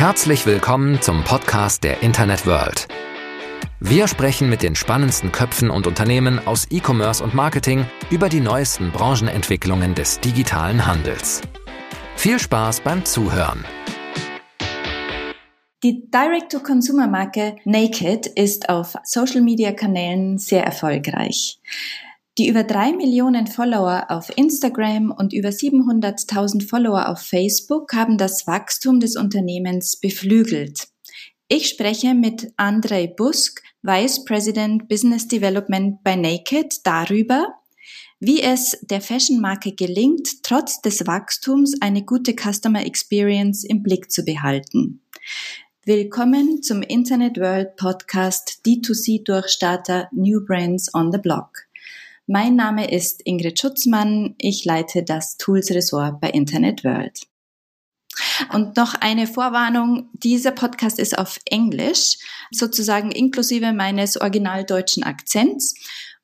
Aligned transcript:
Herzlich 0.00 0.46
willkommen 0.46 1.02
zum 1.02 1.24
Podcast 1.24 1.84
der 1.84 2.02
Internet 2.02 2.46
World. 2.46 2.88
Wir 3.80 4.08
sprechen 4.08 4.48
mit 4.48 4.62
den 4.62 4.74
spannendsten 4.74 5.30
Köpfen 5.30 5.68
und 5.68 5.86
Unternehmen 5.86 6.40
aus 6.46 6.66
E-Commerce 6.70 7.22
und 7.22 7.34
Marketing 7.34 7.84
über 8.08 8.30
die 8.30 8.40
neuesten 8.40 8.92
Branchenentwicklungen 8.92 9.94
des 9.94 10.18
digitalen 10.20 10.86
Handels. 10.86 11.42
Viel 12.16 12.38
Spaß 12.38 12.80
beim 12.80 13.04
Zuhören. 13.04 13.66
Die 15.82 16.10
Direct-to-Consumer-Marke 16.10 17.56
Naked 17.66 18.26
ist 18.26 18.70
auf 18.70 18.94
Social-Media-Kanälen 19.04 20.38
sehr 20.38 20.64
erfolgreich. 20.64 21.60
Die 22.40 22.48
über 22.48 22.64
drei 22.64 22.94
Millionen 22.94 23.46
Follower 23.46 24.06
auf 24.08 24.34
Instagram 24.34 25.10
und 25.10 25.34
über 25.34 25.50
700.000 25.50 26.66
Follower 26.66 27.10
auf 27.10 27.20
Facebook 27.20 27.92
haben 27.92 28.16
das 28.16 28.46
Wachstum 28.46 28.98
des 28.98 29.16
Unternehmens 29.16 30.00
beflügelt. 30.00 30.88
Ich 31.48 31.68
spreche 31.68 32.14
mit 32.14 32.50
Andrei 32.56 33.08
Busk, 33.08 33.62
Vice 33.82 34.24
President 34.24 34.88
Business 34.88 35.28
Development 35.28 36.02
bei 36.02 36.16
Naked, 36.16 36.76
darüber, 36.84 37.46
wie 38.20 38.40
es 38.40 38.78
der 38.80 39.02
Fashion-Marke 39.02 39.72
gelingt, 39.72 40.42
trotz 40.42 40.80
des 40.80 41.06
Wachstums 41.06 41.74
eine 41.82 42.06
gute 42.06 42.34
Customer 42.34 42.86
Experience 42.86 43.64
im 43.64 43.82
Blick 43.82 44.10
zu 44.10 44.24
behalten. 44.24 45.02
Willkommen 45.84 46.62
zum 46.62 46.80
Internet 46.80 47.36
World 47.36 47.76
Podcast 47.76 48.60
D2C 48.64 49.24
Durchstarter 49.24 50.08
New 50.12 50.42
Brands 50.42 50.94
on 50.94 51.12
the 51.12 51.18
Block. 51.18 51.69
Mein 52.32 52.54
Name 52.54 52.88
ist 52.88 53.22
Ingrid 53.24 53.58
Schutzmann. 53.58 54.36
Ich 54.38 54.64
leite 54.64 55.02
das 55.02 55.36
Tools-Ressort 55.36 56.20
bei 56.20 56.30
Internet 56.30 56.84
World. 56.84 57.22
Und 58.52 58.76
noch 58.76 58.94
eine 58.94 59.26
Vorwarnung. 59.26 60.10
Dieser 60.12 60.52
Podcast 60.52 61.00
ist 61.00 61.18
auf 61.18 61.40
Englisch, 61.46 62.18
sozusagen 62.52 63.10
inklusive 63.10 63.72
meines 63.72 64.16
originaldeutschen 64.20 65.02
Akzents. 65.02 65.74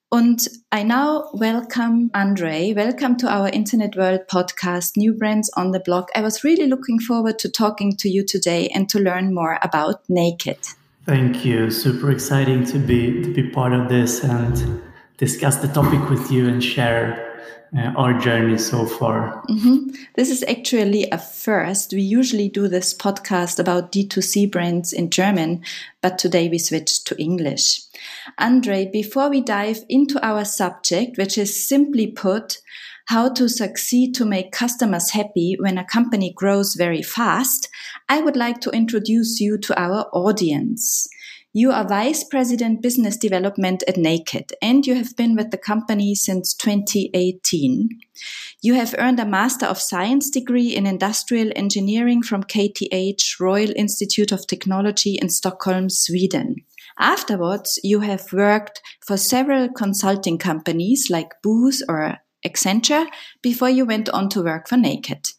Und 0.07 0.49
I 0.73 0.85
now 0.85 1.25
welcome 1.33 2.07
Andre. 2.13 2.73
Welcome 2.73 3.17
to 3.17 3.27
our 3.27 3.51
Internet 3.51 3.97
World 3.97 4.27
podcast, 4.29 4.95
New 4.95 5.13
Brands 5.13 5.51
on 5.57 5.73
the 5.73 5.79
Block. 5.83 6.07
I 6.17 6.23
was 6.23 6.41
really 6.41 6.69
looking 6.69 7.01
forward 7.01 7.37
to 7.41 7.49
talking 7.49 7.97
to 7.97 8.07
you 8.07 8.23
today 8.23 8.69
and 8.73 8.89
to 8.91 8.97
learn 8.97 9.33
more 9.33 9.59
about 9.61 9.97
Naked. 10.07 10.59
Thank 11.05 11.43
you. 11.43 11.69
Super 11.69 12.11
exciting 12.11 12.63
to 12.67 12.79
be 12.79 13.21
to 13.23 13.33
be 13.33 13.43
part 13.49 13.73
of 13.73 13.89
this 13.89 14.23
and 14.23 14.86
discuss 15.17 15.57
the 15.57 15.67
topic 15.67 16.09
with 16.09 16.31
you 16.31 16.47
and 16.47 16.63
share 16.63 17.27
uh, 17.77 17.91
our 17.97 18.17
journey 18.19 18.57
so 18.57 18.85
far. 18.85 19.43
Mm-hmm. 19.49 19.89
This 20.15 20.29
is 20.29 20.43
actually 20.47 21.09
a 21.09 21.17
first. 21.17 21.91
We 21.91 22.01
usually 22.01 22.49
do 22.49 22.67
this 22.67 22.93
podcast 22.93 23.59
about 23.59 23.91
D2C 23.91 24.51
brands 24.51 24.93
in 24.93 25.09
German, 25.09 25.63
but 26.01 26.17
today 26.17 26.47
we 26.47 26.59
switched 26.59 27.07
to 27.07 27.21
English. 27.21 27.81
Andre, 28.37 28.89
before 28.91 29.29
we 29.29 29.41
dive 29.41 29.83
into 29.89 30.23
our 30.25 30.45
subject, 30.45 31.17
which 31.17 31.37
is 31.37 31.67
simply 31.67 32.07
put, 32.07 32.59
how 33.07 33.29
to 33.29 33.47
succeed 33.47 34.13
to 34.15 34.25
make 34.25 34.51
customers 34.51 35.11
happy 35.11 35.55
when 35.59 35.77
a 35.77 35.85
company 35.85 36.33
grows 36.35 36.75
very 36.75 37.01
fast, 37.01 37.69
I 38.09 38.21
would 38.21 38.35
like 38.35 38.59
to 38.61 38.69
introduce 38.71 39.39
you 39.39 39.57
to 39.59 39.81
our 39.81 40.09
audience. 40.13 41.07
You 41.57 41.71
are 41.71 41.87
Vice 41.87 42.23
President 42.23 42.83
Business 42.83 43.17
Development 43.17 43.83
at 43.87 43.97
Naked, 43.97 44.53
and 44.61 44.85
you 44.85 44.93
have 44.93 45.15
been 45.15 45.35
with 45.35 45.49
the 45.49 45.57
company 45.57 46.13
since 46.13 46.53
2018. 46.53 47.89
You 48.61 48.75
have 48.75 48.93
earned 48.99 49.19
a 49.19 49.25
Master 49.25 49.65
of 49.65 49.81
Science 49.81 50.29
degree 50.29 50.75
in 50.75 50.85
Industrial 50.85 51.51
Engineering 51.55 52.21
from 52.21 52.43
KTH 52.43 53.39
Royal 53.39 53.71
Institute 53.75 54.31
of 54.31 54.45
Technology 54.45 55.17
in 55.19 55.29
Stockholm, 55.29 55.89
Sweden. 55.89 56.57
Afterwards, 56.99 57.79
you 57.83 58.01
have 58.01 58.31
worked 58.31 58.79
for 59.03 59.17
several 59.17 59.67
consulting 59.67 60.37
companies 60.37 61.09
like 61.09 61.41
Booz 61.41 61.81
or 61.89 62.17
Accenture 62.45 63.07
before 63.41 63.71
you 63.71 63.83
went 63.83 64.09
on 64.09 64.29
to 64.29 64.43
work 64.43 64.67
for 64.67 64.77
Naked. 64.77 65.29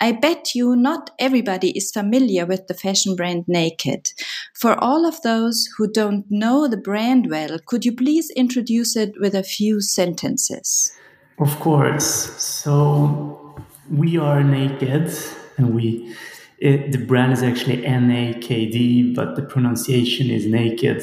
I 0.00 0.12
bet 0.12 0.54
you 0.54 0.76
not 0.76 1.10
everybody 1.18 1.70
is 1.76 1.90
familiar 1.90 2.46
with 2.46 2.66
the 2.66 2.74
fashion 2.74 3.16
brand 3.16 3.44
Naked. 3.48 4.12
For 4.54 4.76
all 4.82 5.06
of 5.06 5.22
those 5.22 5.68
who 5.76 5.90
don't 5.90 6.24
know 6.30 6.68
the 6.68 6.76
brand 6.76 7.30
well, 7.30 7.58
could 7.66 7.84
you 7.84 7.94
please 7.94 8.30
introduce 8.30 8.96
it 8.96 9.14
with 9.20 9.34
a 9.34 9.42
few 9.42 9.80
sentences? 9.80 10.92
Of 11.38 11.58
course. 11.60 12.06
So 12.42 13.56
we 13.90 14.18
are 14.18 14.42
Naked 14.42 15.12
and 15.56 15.74
we 15.74 16.14
it, 16.58 16.90
the 16.90 16.98
brand 16.98 17.32
is 17.32 17.42
actually 17.42 17.82
NAKD, 17.82 19.14
but 19.14 19.36
the 19.36 19.42
pronunciation 19.42 20.28
is 20.28 20.46
Naked. 20.46 21.02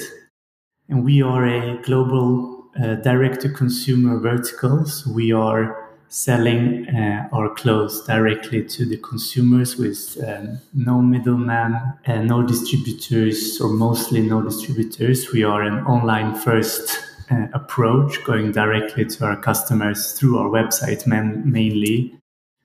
And 0.89 1.03
we 1.03 1.21
are 1.21 1.45
a 1.45 1.81
global 1.81 2.65
uh, 2.81 2.95
direct 2.95 3.41
to 3.41 3.49
consumer 3.49 4.19
vertical. 4.19 4.85
So 4.85 5.11
we 5.13 5.31
are 5.31 5.84
selling 6.15 6.87
uh, 6.87 7.27
our 7.33 7.53
clothes 7.53 8.01
directly 8.05 8.63
to 8.63 8.85
the 8.85 8.95
consumers 8.95 9.75
with 9.75 10.17
um, 10.25 10.57
no 10.73 11.01
middleman, 11.01 11.75
uh, 12.07 12.21
no 12.21 12.41
distributors, 12.41 13.59
or 13.59 13.67
mostly 13.67 14.21
no 14.21 14.41
distributors. 14.41 15.33
We 15.33 15.43
are 15.43 15.61
an 15.61 15.85
online 15.85 16.33
first 16.33 16.97
uh, 17.29 17.47
approach, 17.53 18.23
going 18.23 18.53
directly 18.53 19.03
to 19.03 19.25
our 19.25 19.35
customers 19.35 20.13
through 20.13 20.39
our 20.39 20.47
website 20.47 21.05
man- 21.05 21.43
mainly. 21.51 22.17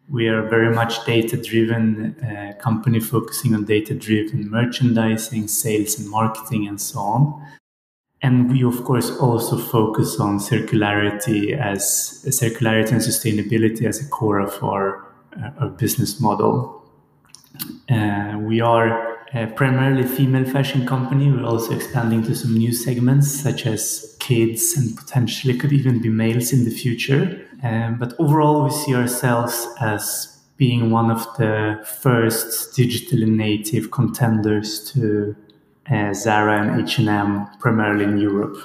We 0.09 0.29
are 0.29 0.49
very 0.49 0.73
much 0.73 1.05
data 1.05 1.37
driven 1.37 2.15
uh, 2.23 2.53
company 2.61 3.01
focusing 3.01 3.55
on 3.57 3.65
data 3.65 3.95
driven 3.95 4.49
merchandising, 4.49 5.49
sales, 5.49 5.99
and 5.99 6.09
marketing, 6.09 6.69
and 6.69 6.81
so 6.81 7.01
on. 7.01 7.47
And 8.23 8.51
we, 8.51 8.63
of 8.65 8.85
course, 8.85 9.11
also 9.19 9.57
focus 9.57 10.21
on 10.21 10.39
circularity 10.39 11.59
as 11.59 12.23
circularity 12.27 12.93
and 12.93 13.01
sustainability 13.01 13.85
as 13.87 14.01
a 14.01 14.09
core 14.09 14.41
of 14.41 14.63
our, 14.63 15.07
uh, 15.43 15.51
our 15.59 15.69
business 15.69 16.21
model. 16.21 16.85
Uh, 17.89 18.37
we 18.41 18.61
are 18.61 19.19
a 19.33 19.47
primarily 19.47 20.07
female 20.07 20.45
fashion 20.45 20.87
company. 20.87 21.31
We're 21.31 21.47
also 21.47 21.75
expanding 21.75 22.23
to 22.25 22.35
some 22.35 22.57
new 22.57 22.73
segments 22.73 23.31
such 23.31 23.65
as 23.65 24.17
kids 24.21 24.77
and 24.77 24.97
potentially 24.97 25.57
could 25.57 25.73
even 25.73 26.03
be 26.03 26.09
males 26.09 26.53
in 26.53 26.65
the 26.65 26.71
future. 26.71 27.47
Um, 27.63 27.99
but 27.99 28.15
overall, 28.19 28.65
we 28.65 28.71
see 28.71 28.95
ourselves 28.95 29.67
as 29.81 30.39
being 30.57 30.91
one 30.91 31.11
of 31.11 31.25
the 31.37 31.83
first 32.03 32.77
digitally 32.77 33.27
native 33.27 33.91
contenders 33.91 34.93
to 34.93 35.35
uh, 35.91 36.15
Zara 36.15 36.63
and 36.63 36.89
H&M, 36.89 37.47
primarily 37.59 38.05
in 38.05 38.19
Europe. 38.19 38.57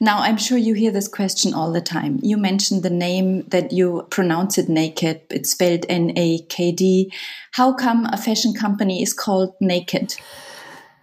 Now, 0.00 0.20
I'm 0.20 0.36
sure 0.36 0.58
you 0.58 0.74
hear 0.74 0.92
this 0.92 1.08
question 1.08 1.52
all 1.54 1.72
the 1.72 1.80
time. 1.80 2.20
You 2.22 2.36
mentioned 2.36 2.84
the 2.84 2.90
name 2.90 3.42
that 3.48 3.72
you 3.72 4.06
pronounce 4.10 4.56
it 4.56 4.68
naked. 4.68 5.22
It's 5.30 5.50
spelled 5.50 5.86
N 5.88 6.12
A 6.16 6.38
K 6.48 6.70
D. 6.70 7.12
How 7.52 7.72
come 7.72 8.06
a 8.06 8.16
fashion 8.16 8.54
company 8.54 9.02
is 9.02 9.12
called 9.12 9.54
Naked? 9.60 10.14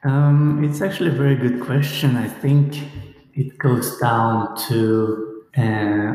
Um, 0.06 0.64
it's 0.64 0.82
actually 0.82 1.10
a 1.10 1.14
very 1.14 1.36
good 1.36 1.60
question. 1.60 2.16
I 2.16 2.30
think 2.30 2.78
it 3.34 3.58
goes 3.58 3.98
down 3.98 4.56
to 4.70 5.44
uh, 5.58 5.62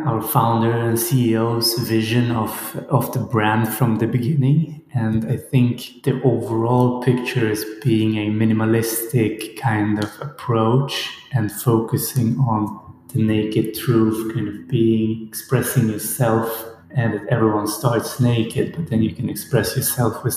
our 0.07 0.23
founder 0.23 0.73
and 0.73 0.97
CEO's 0.97 1.79
vision 1.81 2.31
of 2.31 2.77
of 2.89 3.13
the 3.13 3.21
brand 3.21 3.69
from 3.69 3.97
the 3.97 4.07
beginning, 4.07 4.80
and 4.93 5.25
I 5.31 5.37
think 5.37 6.03
the 6.03 6.21
overall 6.23 7.01
picture 7.03 7.49
is 7.49 7.65
being 7.83 8.17
a 8.17 8.27
minimalistic 8.27 9.57
kind 9.57 10.03
of 10.03 10.11
approach 10.21 11.09
and 11.33 11.53
focusing 11.53 12.37
on 12.39 12.79
the 13.13 13.23
naked 13.23 13.75
truth, 13.75 14.35
kind 14.35 14.49
of 14.49 14.69
being 14.69 15.29
expressing 15.29 15.89
yourself, 15.89 16.67
and 16.91 17.15
that 17.15 17.29
everyone 17.29 17.69
starts 17.69 18.19
naked, 18.19 18.75
but 18.77 18.89
then 18.89 19.03
you 19.03 19.15
can 19.15 19.29
express 19.29 19.77
yourself 19.77 20.25
with 20.25 20.35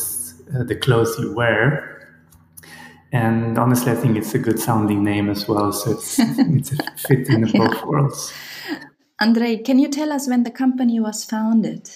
uh, 0.56 0.64
the 0.64 0.76
clothes 0.76 1.18
you 1.20 1.34
wear. 1.34 1.90
And 3.12 3.58
honestly, 3.58 3.92
I 3.92 3.96
think 3.96 4.18
it's 4.18 4.36
a 4.36 4.40
good 4.40 4.60
sounding 4.60 5.04
name 5.04 5.30
as 5.30 5.48
well. 5.48 5.72
So 5.72 5.92
it's 5.92 6.20
it's 6.20 6.74
a 6.74 6.78
fit 6.98 7.28
in 7.28 7.48
yeah. 7.48 7.68
both 7.68 7.86
worlds. 7.86 8.34
Andre, 9.20 9.58
can 9.58 9.80
you 9.80 9.88
tell 9.88 10.12
us 10.12 10.28
when 10.28 10.44
the 10.44 10.52
company 10.52 11.00
was 11.00 11.24
founded? 11.24 11.90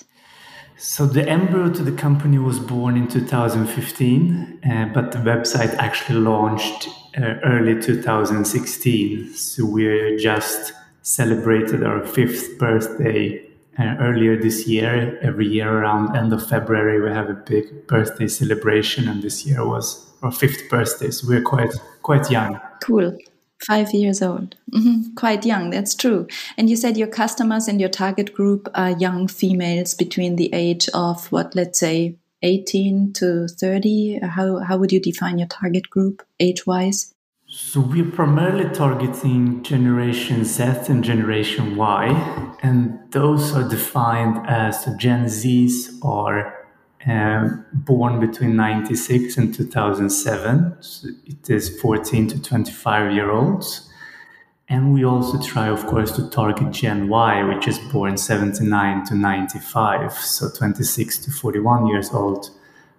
So 0.80 1.08
the 1.08 1.28
embryo 1.28 1.74
to 1.74 1.82
the 1.82 1.92
company 1.92 2.38
was 2.38 2.60
born 2.60 2.98
in 2.98 3.08
2015, 3.08 4.60
uh, 4.64 4.86
but 4.94 5.12
the 5.12 5.18
website 5.18 5.74
actually 5.76 6.20
launched 6.20 6.88
uh, 7.18 7.40
early 7.44 7.82
2016. 7.82 9.34
So 9.34 9.66
we 9.66 10.18
just 10.18 10.74
celebrated 11.02 11.84
our 11.84 12.06
fifth 12.06 12.60
birthday 12.60 13.44
uh, 13.80 13.96
earlier 14.00 14.40
this 14.40 14.68
year. 14.68 15.18
Every 15.24 15.48
year 15.48 15.80
around 15.80 16.16
end 16.16 16.32
of 16.32 16.48
February, 16.48 17.02
we 17.02 17.10
have 17.10 17.32
a 17.32 17.34
big 17.34 17.88
birthday 17.88 18.28
celebration, 18.28 19.08
and 19.08 19.24
this 19.24 19.48
year 19.48 19.68
was 19.68 20.06
our 20.22 20.32
fifth 20.32 20.70
birthday. 20.70 21.10
So 21.10 21.28
we're 21.28 21.42
quite 21.42 21.74
quite 22.04 22.30
young. 22.30 22.60
Cool. 22.84 23.18
Five 23.66 23.94
years 23.94 24.22
old. 24.22 24.56
Mm-hmm. 24.74 25.16
Quite 25.16 25.46
young, 25.46 25.72
that's 25.72 25.96
true. 25.96 26.28
And 26.58 26.70
you 26.70 26.76
said 26.76 26.98
your 26.98 27.08
customers 27.08 27.68
and 27.68 27.80
your 27.80 27.90
target 27.90 28.34
group 28.34 28.70
are 28.76 28.92
young 28.92 29.28
females 29.28 29.94
between 29.94 30.36
the 30.36 30.54
age 30.54 30.88
of 30.94 31.32
what, 31.32 31.56
let's 31.56 31.80
say, 31.80 32.16
18 32.44 33.14
to 33.14 33.48
30? 33.48 34.20
How, 34.20 34.60
how 34.60 34.78
would 34.78 34.92
you 34.92 35.00
define 35.00 35.40
your 35.40 35.48
target 35.48 35.90
group 35.90 36.22
age 36.40 36.68
wise? 36.68 37.14
So 37.50 37.80
we're 37.80 38.12
primarily 38.12 38.70
targeting 38.76 39.64
Generation 39.64 40.44
Z 40.44 40.64
and 40.90 41.02
Generation 41.02 41.78
Y, 41.78 42.58
and 42.62 43.00
those 43.12 43.56
are 43.56 43.68
defined 43.68 44.46
as 44.48 44.86
Gen 44.98 45.26
Zs 45.26 46.04
are 46.04 46.67
uh, 47.06 47.50
born 47.74 48.20
between 48.20 48.56
96 48.56 49.38
and 49.38 49.54
2007. 49.54 50.78
So 50.80 51.08
it 51.26 51.50
is 51.50 51.80
14 51.80 52.28
to 52.30 52.42
25 52.42 53.14
year 53.14 53.32
olds. 53.32 53.90
And 54.70 54.94
we 54.94 55.06
also 55.06 55.42
try, 55.42 55.68
of 55.70 55.86
course, 55.86 56.12
to 56.18 56.30
target 56.30 56.72
Gen 56.72 57.08
Y, 57.08 57.44
which 57.44 57.68
is 57.68 57.80
born 57.92 58.18
79 58.18 59.06
to 59.06 59.16
95, 59.16 60.14
so 60.14 60.50
26 60.50 61.20
to 61.20 61.32
41 61.32 61.88
years 61.88 62.10
old. 62.12 62.50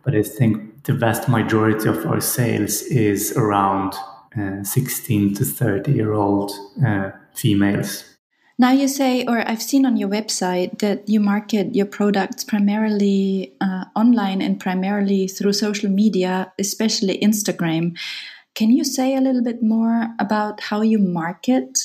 But 0.03 0.15
I 0.15 0.23
think 0.23 0.85
the 0.85 0.95
vast 0.95 1.29
majority 1.29 1.89
of 1.89 2.07
our 2.07 2.23
sales 2.23 2.81
is 2.83 3.33
around 3.37 3.95
uh, 4.39 4.65
16 4.65 5.35
to 5.35 5.45
30 5.45 5.93
year 5.93 6.15
old 6.15 6.53
uh, 6.87 7.11
females. 7.35 8.18
Now 8.61 8.73
you 8.73 8.89
say, 8.89 9.25
or 9.25 9.49
I've 9.49 9.63
seen 9.63 9.87
on 9.87 9.97
your 9.97 10.09
website 10.09 10.81
that 10.81 11.09
you 11.09 11.21
market 11.21 11.77
your 11.77 11.87
products 11.87 12.43
primarily 12.43 13.55
uh, 13.61 13.85
online 13.95 14.43
and 14.43 14.59
primarily 14.59 15.29
through 15.29 15.53
social 15.53 15.89
media, 15.89 16.53
especially 16.59 17.21
Instagram. 17.21 17.97
Can 18.57 18.73
you 18.73 18.83
say 18.83 19.15
a 19.15 19.21
little 19.21 19.45
bit 19.45 19.63
more 19.63 20.09
about 20.19 20.61
how 20.61 20.83
you 20.83 20.99
market 20.99 21.79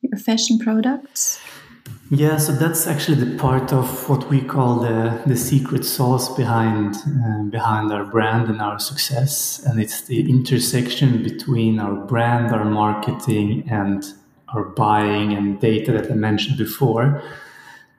your 0.00 0.18
fashion 0.18 0.58
products? 0.58 1.40
Yeah, 2.10 2.36
so 2.36 2.52
that's 2.52 2.88
actually 2.88 3.24
the 3.24 3.38
part 3.38 3.72
of 3.72 4.08
what 4.08 4.28
we 4.28 4.40
call 4.40 4.80
the, 4.80 5.22
the 5.24 5.36
secret 5.36 5.84
sauce 5.84 6.34
behind 6.34 6.96
uh, 6.96 7.44
behind 7.44 7.92
our 7.92 8.04
brand 8.04 8.48
and 8.48 8.60
our 8.60 8.78
success, 8.78 9.62
and 9.64 9.80
it's 9.80 10.02
the 10.02 10.28
intersection 10.28 11.22
between 11.22 11.78
our 11.78 11.94
brand, 11.94 12.52
our 12.52 12.66
marketing, 12.66 13.66
and 13.70 14.04
our 14.54 14.64
buying 14.64 15.32
and 15.32 15.60
data 15.60 15.92
that 15.92 16.10
I 16.10 16.14
mentioned 16.14 16.58
before. 16.58 17.22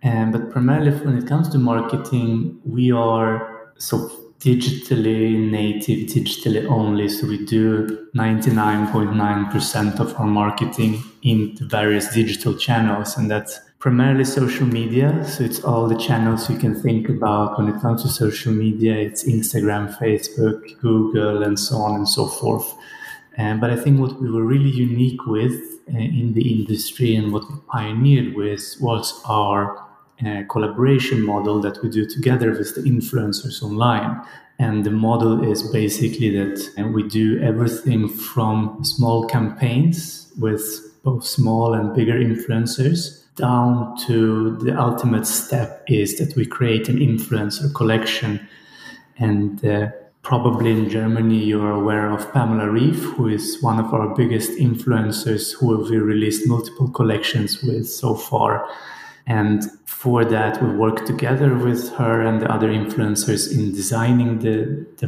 Um, 0.03 0.31
but 0.31 0.51
primarily, 0.51 0.91
when 0.91 1.17
it 1.17 1.27
comes 1.27 1.49
to 1.49 1.57
marketing, 1.57 2.59
we 2.65 2.91
are 2.91 3.71
so 3.77 4.09
digitally 4.39 5.49
native, 5.49 6.09
digitally 6.09 6.65
only. 6.69 7.07
So 7.07 7.27
we 7.27 7.45
do 7.45 8.09
99.9% 8.13 9.99
of 9.99 10.13
our 10.19 10.27
marketing 10.27 11.01
in 11.21 11.55
the 11.55 11.65
various 11.65 12.13
digital 12.13 12.57
channels, 12.57 13.17
and 13.17 13.31
that's 13.31 13.59
primarily 13.79 14.25
social 14.25 14.65
media. 14.65 15.25
So 15.25 15.45
it's 15.45 15.63
all 15.63 15.87
the 15.87 15.97
channels 15.97 16.49
you 16.49 16.57
can 16.57 16.75
think 16.75 17.07
about 17.07 17.57
when 17.57 17.69
it 17.69 17.81
comes 17.81 18.03
to 18.03 18.09
social 18.09 18.51
media. 18.51 18.95
It's 18.95 19.23
Instagram, 19.23 19.97
Facebook, 19.97 20.79
Google, 20.81 21.43
and 21.43 21.57
so 21.57 21.77
on 21.77 21.95
and 21.95 22.07
so 22.07 22.27
forth. 22.27 22.75
Um, 23.37 23.61
but 23.61 23.69
I 23.69 23.77
think 23.77 23.99
what 23.99 24.21
we 24.21 24.29
were 24.29 24.43
really 24.43 24.69
unique 24.69 25.25
with 25.25 25.72
in 25.87 26.33
the 26.33 26.53
industry 26.53 27.15
and 27.15 27.31
what 27.33 27.49
we 27.49 27.57
pioneered 27.67 28.35
with 28.35 28.75
was 28.79 29.21
our 29.25 29.77
uh, 30.25 30.43
collaboration 30.49 31.21
model 31.21 31.59
that 31.61 31.81
we 31.83 31.89
do 31.89 32.05
together 32.05 32.51
with 32.51 32.75
the 32.75 32.81
influencers 32.81 33.61
online. 33.61 34.21
And 34.59 34.85
the 34.85 34.91
model 34.91 35.43
is 35.43 35.63
basically 35.71 36.29
that 36.37 36.69
uh, 36.79 36.87
we 36.87 37.03
do 37.07 37.41
everything 37.41 38.07
from 38.07 38.83
small 38.83 39.25
campaigns 39.27 40.31
with 40.39 40.63
both 41.03 41.25
small 41.25 41.73
and 41.73 41.93
bigger 41.93 42.13
influencers 42.13 43.23
down 43.35 43.97
to 44.05 44.57
the 44.57 44.79
ultimate 44.79 45.25
step 45.25 45.83
is 45.87 46.17
that 46.19 46.35
we 46.35 46.45
create 46.45 46.87
an 46.87 46.97
influencer 46.97 47.73
collection. 47.73 48.47
And 49.17 49.63
uh, 49.65 49.89
probably 50.23 50.71
in 50.71 50.89
Germany, 50.89 51.37
you're 51.37 51.71
aware 51.71 52.09
of 52.09 52.31
Pamela 52.31 52.69
Reif, 52.71 53.03
who 53.03 53.27
is 53.27 53.61
one 53.61 53.77
of 53.77 53.93
our 53.93 54.15
biggest 54.15 54.51
influencers 54.51 55.53
who 55.53 55.77
we 55.77 55.97
released 55.97 56.47
multiple 56.47 56.89
collections 56.89 57.61
with 57.61 57.87
so 57.87 58.15
far. 58.15 58.67
And 59.25 59.63
for 59.85 60.25
that, 60.25 60.61
we 60.61 60.69
work 60.69 61.05
together 61.05 61.55
with 61.55 61.93
her 61.93 62.21
and 62.21 62.41
the 62.41 62.51
other 62.51 62.67
influencers 62.67 63.49
in 63.53 63.71
designing 63.71 64.39
the 64.39 64.85
the, 64.97 65.07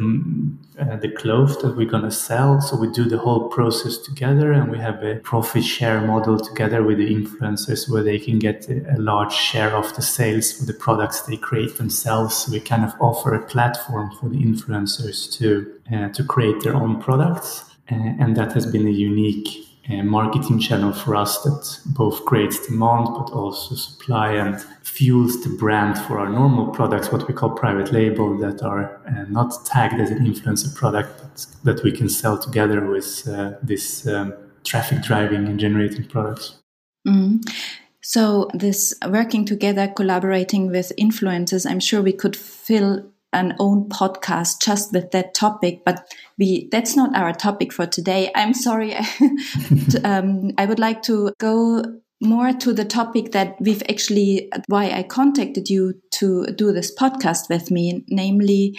uh, 0.80 0.96
the 0.96 1.10
clothes 1.10 1.58
that 1.62 1.76
we're 1.76 1.90
gonna 1.90 2.12
sell. 2.12 2.62
So 2.62 2.78
we 2.78 2.90
do 2.92 3.04
the 3.04 3.18
whole 3.18 3.50
process 3.50 3.98
together, 3.98 4.54
and 4.54 4.72
we 4.72 4.78
have 4.78 5.04
a 5.04 5.16
profit 5.16 5.66
share 5.66 6.00
model 6.00 6.40
together 6.40 6.82
with 6.82 6.98
the 7.00 7.14
influencers, 7.14 7.90
where 7.90 8.04
they 8.04 8.18
can 8.18 8.40
get 8.40 8.70
a, 8.70 8.96
a 8.96 8.98
large 8.98 9.34
share 9.34 9.76
of 9.76 9.94
the 9.98 10.02
sales 10.02 10.54
for 10.54 10.66
the 10.66 10.74
products 10.74 11.22
they 11.22 11.36
create 11.36 11.76
themselves. 11.76 12.38
So 12.38 12.54
we 12.54 12.62
kind 12.62 12.86
of 12.86 12.94
offer 13.02 13.34
a 13.34 13.46
platform 13.46 14.12
for 14.18 14.30
the 14.30 14.42
influencers 14.42 15.30
to 15.40 15.70
uh, 15.94 16.10
to 16.10 16.24
create 16.24 16.62
their 16.64 16.76
own 16.76 17.02
products, 17.02 17.66
uh, 17.92 17.96
and 18.22 18.38
that 18.38 18.54
has 18.54 18.66
been 18.66 18.88
a 18.88 18.92
unique 18.92 19.65
marketing 19.88 20.60
channel 20.60 20.92
for 20.92 21.16
us 21.16 21.44
that 21.44 21.80
both 21.86 22.26
creates 22.26 22.66
demand 22.68 23.08
but 23.14 23.30
also 23.32 23.76
supply 23.76 24.34
and 24.34 24.60
fuels 24.82 25.44
the 25.44 25.50
brand 25.50 25.98
for 25.98 26.20
our 26.20 26.30
normal 26.30 26.68
products, 26.68 27.12
what 27.12 27.28
we 27.28 27.34
call 27.34 27.52
private 27.52 27.92
label, 27.92 28.38
that 28.38 28.64
are 28.64 29.00
uh, 29.08 29.26
not 29.30 29.54
tagged 29.66 30.00
as 30.00 30.10
an 30.10 30.26
influencer 30.26 30.74
product, 30.76 31.22
but 31.22 31.46
that 31.64 31.84
we 31.84 31.92
can 31.92 32.10
sell 32.10 32.38
together 32.38 32.86
with 32.90 33.28
uh, 33.28 33.54
this 33.62 34.08
um, 34.08 34.34
traffic 34.64 35.04
driving 35.04 35.46
and 35.48 35.60
generating 35.60 36.06
products. 36.06 36.56
Mm. 37.08 37.48
So, 38.02 38.50
this 38.54 38.94
working 39.08 39.46
together, 39.46 39.88
collaborating 39.88 40.72
with 40.72 40.92
influencers, 41.00 41.70
I'm 41.70 41.80
sure 41.80 42.02
we 42.02 42.14
could 42.14 42.36
fill 42.36 43.04
an 43.36 43.54
own 43.60 43.90
podcast 43.90 44.62
just 44.62 44.94
with 44.94 45.12
that 45.12 45.34
topic, 45.34 45.84
but 45.86 46.12
we 46.38 46.70
that's 46.72 46.96
not 46.96 47.16
our 47.16 47.34
topic 47.34 47.74
for 47.74 47.86
today. 47.86 48.32
I'm 48.36 48.54
sorry. 48.54 48.96
um, 50.04 50.52
I 50.58 50.66
would 50.66 50.80
like 50.80 51.04
to 51.04 51.34
go 51.38 51.84
more 52.22 52.54
to 52.54 52.74
the 52.74 52.86
topic 52.86 53.34
that 53.34 53.56
we've 53.60 53.84
actually 53.90 54.50
why 54.68 54.90
I 54.90 55.04
contacted 55.04 55.70
you 55.70 56.02
to 56.12 56.48
do 56.48 56.72
this 56.72 56.96
podcast 56.96 57.50
with 57.50 57.70
me, 57.70 58.04
namely 58.08 58.78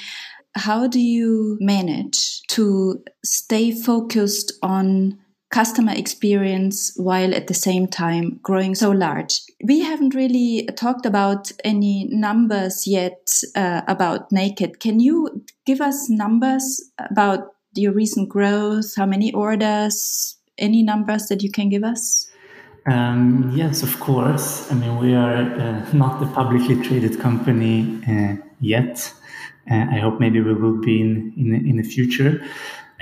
how 0.56 0.86
do 0.86 0.98
you 0.98 1.58
manage 1.60 2.42
to 2.48 3.04
stay 3.22 3.72
focused 3.72 4.52
on 4.62 5.18
customer 5.50 5.92
experience 5.92 6.92
while 6.96 7.34
at 7.34 7.46
the 7.46 7.54
same 7.54 7.86
time 7.86 8.38
growing 8.42 8.74
so 8.74 8.90
large. 8.90 9.40
We 9.64 9.80
haven't 9.80 10.14
really 10.14 10.68
talked 10.76 11.06
about 11.06 11.52
any 11.64 12.08
numbers 12.10 12.86
yet 12.86 13.30
uh, 13.54 13.82
about 13.86 14.32
Naked. 14.32 14.80
Can 14.80 15.00
you 15.00 15.44
give 15.64 15.80
us 15.80 16.10
numbers 16.10 16.82
about 16.98 17.52
your 17.74 17.92
recent 17.92 18.28
growth? 18.28 18.96
How 18.96 19.06
many 19.06 19.32
orders? 19.32 20.36
Any 20.58 20.82
numbers 20.82 21.26
that 21.26 21.42
you 21.42 21.50
can 21.50 21.68
give 21.68 21.84
us? 21.84 22.28
Um, 22.86 23.52
yes, 23.54 23.82
of 23.82 23.98
course. 24.00 24.70
I 24.70 24.74
mean, 24.74 24.98
we 24.98 25.14
are 25.14 25.36
uh, 25.36 25.92
not 25.92 26.22
a 26.22 26.26
publicly 26.26 26.80
traded 26.82 27.20
company 27.20 28.00
uh, 28.08 28.36
yet. 28.60 29.12
Uh, 29.70 29.86
I 29.90 29.98
hope 29.98 30.20
maybe 30.20 30.40
we 30.40 30.54
will 30.54 30.80
be 30.80 31.00
in 31.00 31.34
in, 31.36 31.54
in 31.68 31.76
the 31.76 31.82
future. 31.82 32.42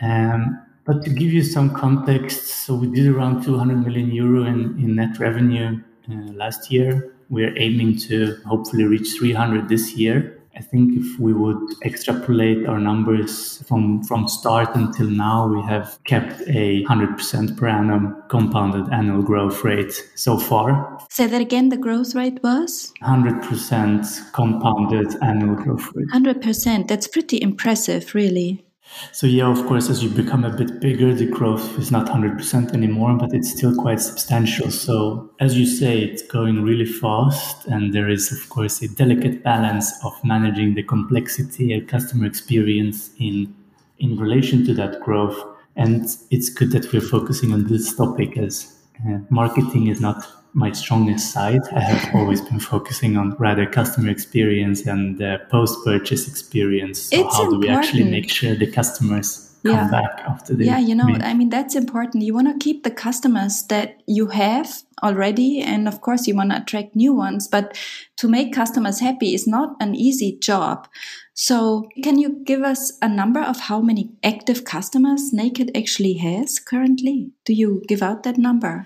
Um, 0.02 0.63
but 0.84 1.02
to 1.04 1.10
give 1.10 1.32
you 1.32 1.42
some 1.42 1.74
context, 1.74 2.46
so 2.66 2.74
we 2.74 2.88
did 2.88 3.06
around 3.06 3.42
200 3.42 3.76
million 3.84 4.10
euro 4.10 4.44
in, 4.44 4.78
in 4.78 4.96
net 4.96 5.18
revenue 5.18 5.80
uh, 6.10 6.14
last 6.32 6.70
year. 6.70 7.14
We're 7.30 7.56
aiming 7.58 7.96
to 8.08 8.36
hopefully 8.46 8.84
reach 8.84 9.16
300 9.18 9.68
this 9.68 9.96
year. 9.96 10.38
I 10.56 10.60
think 10.60 10.96
if 10.96 11.18
we 11.18 11.32
would 11.32 11.74
extrapolate 11.84 12.66
our 12.66 12.78
numbers 12.78 13.60
from, 13.66 14.04
from 14.04 14.28
start 14.28 14.76
until 14.76 15.08
now, 15.08 15.48
we 15.48 15.60
have 15.62 15.98
kept 16.04 16.42
a 16.42 16.84
100% 16.84 17.56
per 17.56 17.66
annum 17.66 18.22
compounded 18.28 18.92
annual 18.92 19.22
growth 19.22 19.64
rate 19.64 19.92
so 20.14 20.38
far. 20.38 21.00
Say 21.10 21.26
that 21.26 21.40
again, 21.40 21.70
the 21.70 21.76
growth 21.76 22.14
rate 22.14 22.40
was? 22.44 22.92
100% 23.02 24.32
compounded 24.32 25.16
annual 25.22 25.56
growth 25.56 25.90
rate. 25.94 26.06
100%. 26.12 26.86
That's 26.86 27.08
pretty 27.08 27.42
impressive, 27.42 28.14
really. 28.14 28.64
So 29.12 29.26
yeah, 29.26 29.46
of 29.46 29.66
course, 29.66 29.90
as 29.90 30.02
you 30.02 30.10
become 30.10 30.44
a 30.44 30.50
bit 30.50 30.80
bigger, 30.80 31.14
the 31.14 31.26
growth 31.26 31.78
is 31.78 31.90
not 31.90 32.06
100% 32.06 32.74
anymore, 32.74 33.16
but 33.18 33.32
it's 33.32 33.50
still 33.50 33.74
quite 33.74 34.00
substantial. 34.00 34.70
So 34.70 35.30
as 35.40 35.58
you 35.58 35.66
say, 35.66 36.00
it's 36.00 36.22
going 36.22 36.62
really 36.62 36.84
fast. 36.86 37.66
And 37.66 37.92
there 37.92 38.08
is, 38.08 38.30
of 38.32 38.48
course, 38.48 38.82
a 38.82 38.88
delicate 38.88 39.42
balance 39.42 39.92
of 40.04 40.12
managing 40.24 40.74
the 40.74 40.82
complexity 40.82 41.72
and 41.72 41.88
customer 41.88 42.26
experience 42.26 43.10
in, 43.18 43.54
in 43.98 44.16
relation 44.16 44.64
to 44.66 44.74
that 44.74 45.00
growth. 45.00 45.38
And 45.76 46.06
it's 46.30 46.48
good 46.48 46.70
that 46.72 46.92
we're 46.92 47.00
focusing 47.00 47.52
on 47.52 47.66
this 47.66 47.94
topic 47.94 48.36
as 48.36 48.72
uh, 49.08 49.18
marketing 49.28 49.88
is 49.88 50.00
not 50.00 50.24
my 50.54 50.70
strongest 50.72 51.32
side. 51.32 51.62
I 51.74 51.80
have 51.80 52.14
always 52.14 52.40
been 52.40 52.60
focusing 52.60 53.16
on 53.16 53.34
rather 53.38 53.66
customer 53.66 54.10
experience 54.10 54.86
and 54.86 55.20
uh, 55.20 55.38
post 55.50 55.84
purchase 55.84 56.28
experience. 56.28 57.02
So 57.02 57.16
it's 57.16 57.36
how 57.36 57.42
important. 57.42 57.62
do 57.62 57.68
we 57.68 57.74
actually 57.74 58.04
make 58.04 58.30
sure 58.30 58.54
the 58.54 58.70
customers 58.70 59.54
come 59.64 59.76
yeah. 59.76 59.90
back 59.90 60.20
after 60.26 60.54
the 60.54 60.64
yeah 60.64 60.78
you 60.78 60.94
know 60.94 61.06
meet. 61.06 61.22
i 61.22 61.32
mean 61.32 61.48
that's 61.48 61.74
important 61.74 62.22
you 62.22 62.34
want 62.34 62.46
to 62.46 62.64
keep 62.64 62.84
the 62.84 62.90
customers 62.90 63.62
that 63.68 64.02
you 64.06 64.26
have 64.26 64.82
already 65.02 65.60
and 65.60 65.88
of 65.88 66.02
course 66.02 66.26
you 66.26 66.34
want 66.34 66.50
to 66.50 66.58
attract 66.58 66.94
new 66.94 67.14
ones 67.14 67.48
but 67.48 67.76
to 68.16 68.28
make 68.28 68.52
customers 68.52 69.00
happy 69.00 69.32
is 69.32 69.46
not 69.46 69.74
an 69.80 69.94
easy 69.94 70.36
job 70.38 70.86
so 71.32 71.88
can 72.02 72.18
you 72.18 72.42
give 72.44 72.62
us 72.62 72.92
a 73.00 73.08
number 73.08 73.40
of 73.40 73.58
how 73.60 73.80
many 73.80 74.10
active 74.22 74.64
customers 74.64 75.32
naked 75.32 75.70
actually 75.74 76.14
has 76.14 76.58
currently 76.58 77.30
do 77.46 77.54
you 77.54 77.82
give 77.88 78.02
out 78.02 78.22
that 78.22 78.36
number 78.36 78.84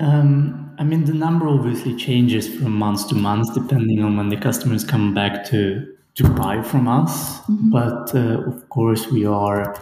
um, 0.00 0.74
I 0.78 0.84
mean, 0.84 1.04
the 1.04 1.14
number 1.14 1.46
obviously 1.48 1.94
changes 1.94 2.48
from 2.48 2.72
month 2.72 3.08
to 3.08 3.14
month 3.14 3.54
depending 3.54 4.02
on 4.02 4.16
when 4.16 4.28
the 4.30 4.36
customers 4.36 4.84
come 4.84 5.14
back 5.14 5.44
to 5.46 5.86
to 6.16 6.28
buy 6.28 6.62
from 6.62 6.88
us. 6.88 7.40
Mm-hmm. 7.40 7.70
But 7.70 8.14
uh, 8.14 8.50
of 8.50 8.68
course, 8.68 9.06
we 9.08 9.26
are 9.26 9.74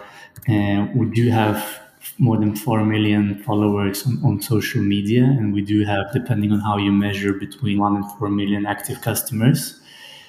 uh, 0.49 0.87
we 0.95 1.07
do 1.11 1.31
have 1.31 1.81
more 2.19 2.37
than 2.37 2.57
4 2.57 2.85
million 2.85 3.43
followers 3.43 4.07
on, 4.07 4.21
on, 4.25 4.41
social 4.41 4.81
media 4.81 5.25
and 5.25 5.53
we 5.53 5.61
do 5.61 5.85
have 5.85 6.11
depending 6.13 6.53
on 6.53 6.61
how 6.61 6.77
you 6.79 6.91
measure 6.91 7.33
between 7.33 7.79
1 7.79 7.97
and 7.97 8.05
4 8.19 8.31
million 8.31 8.67
active 8.67 9.01
customers 9.03 9.81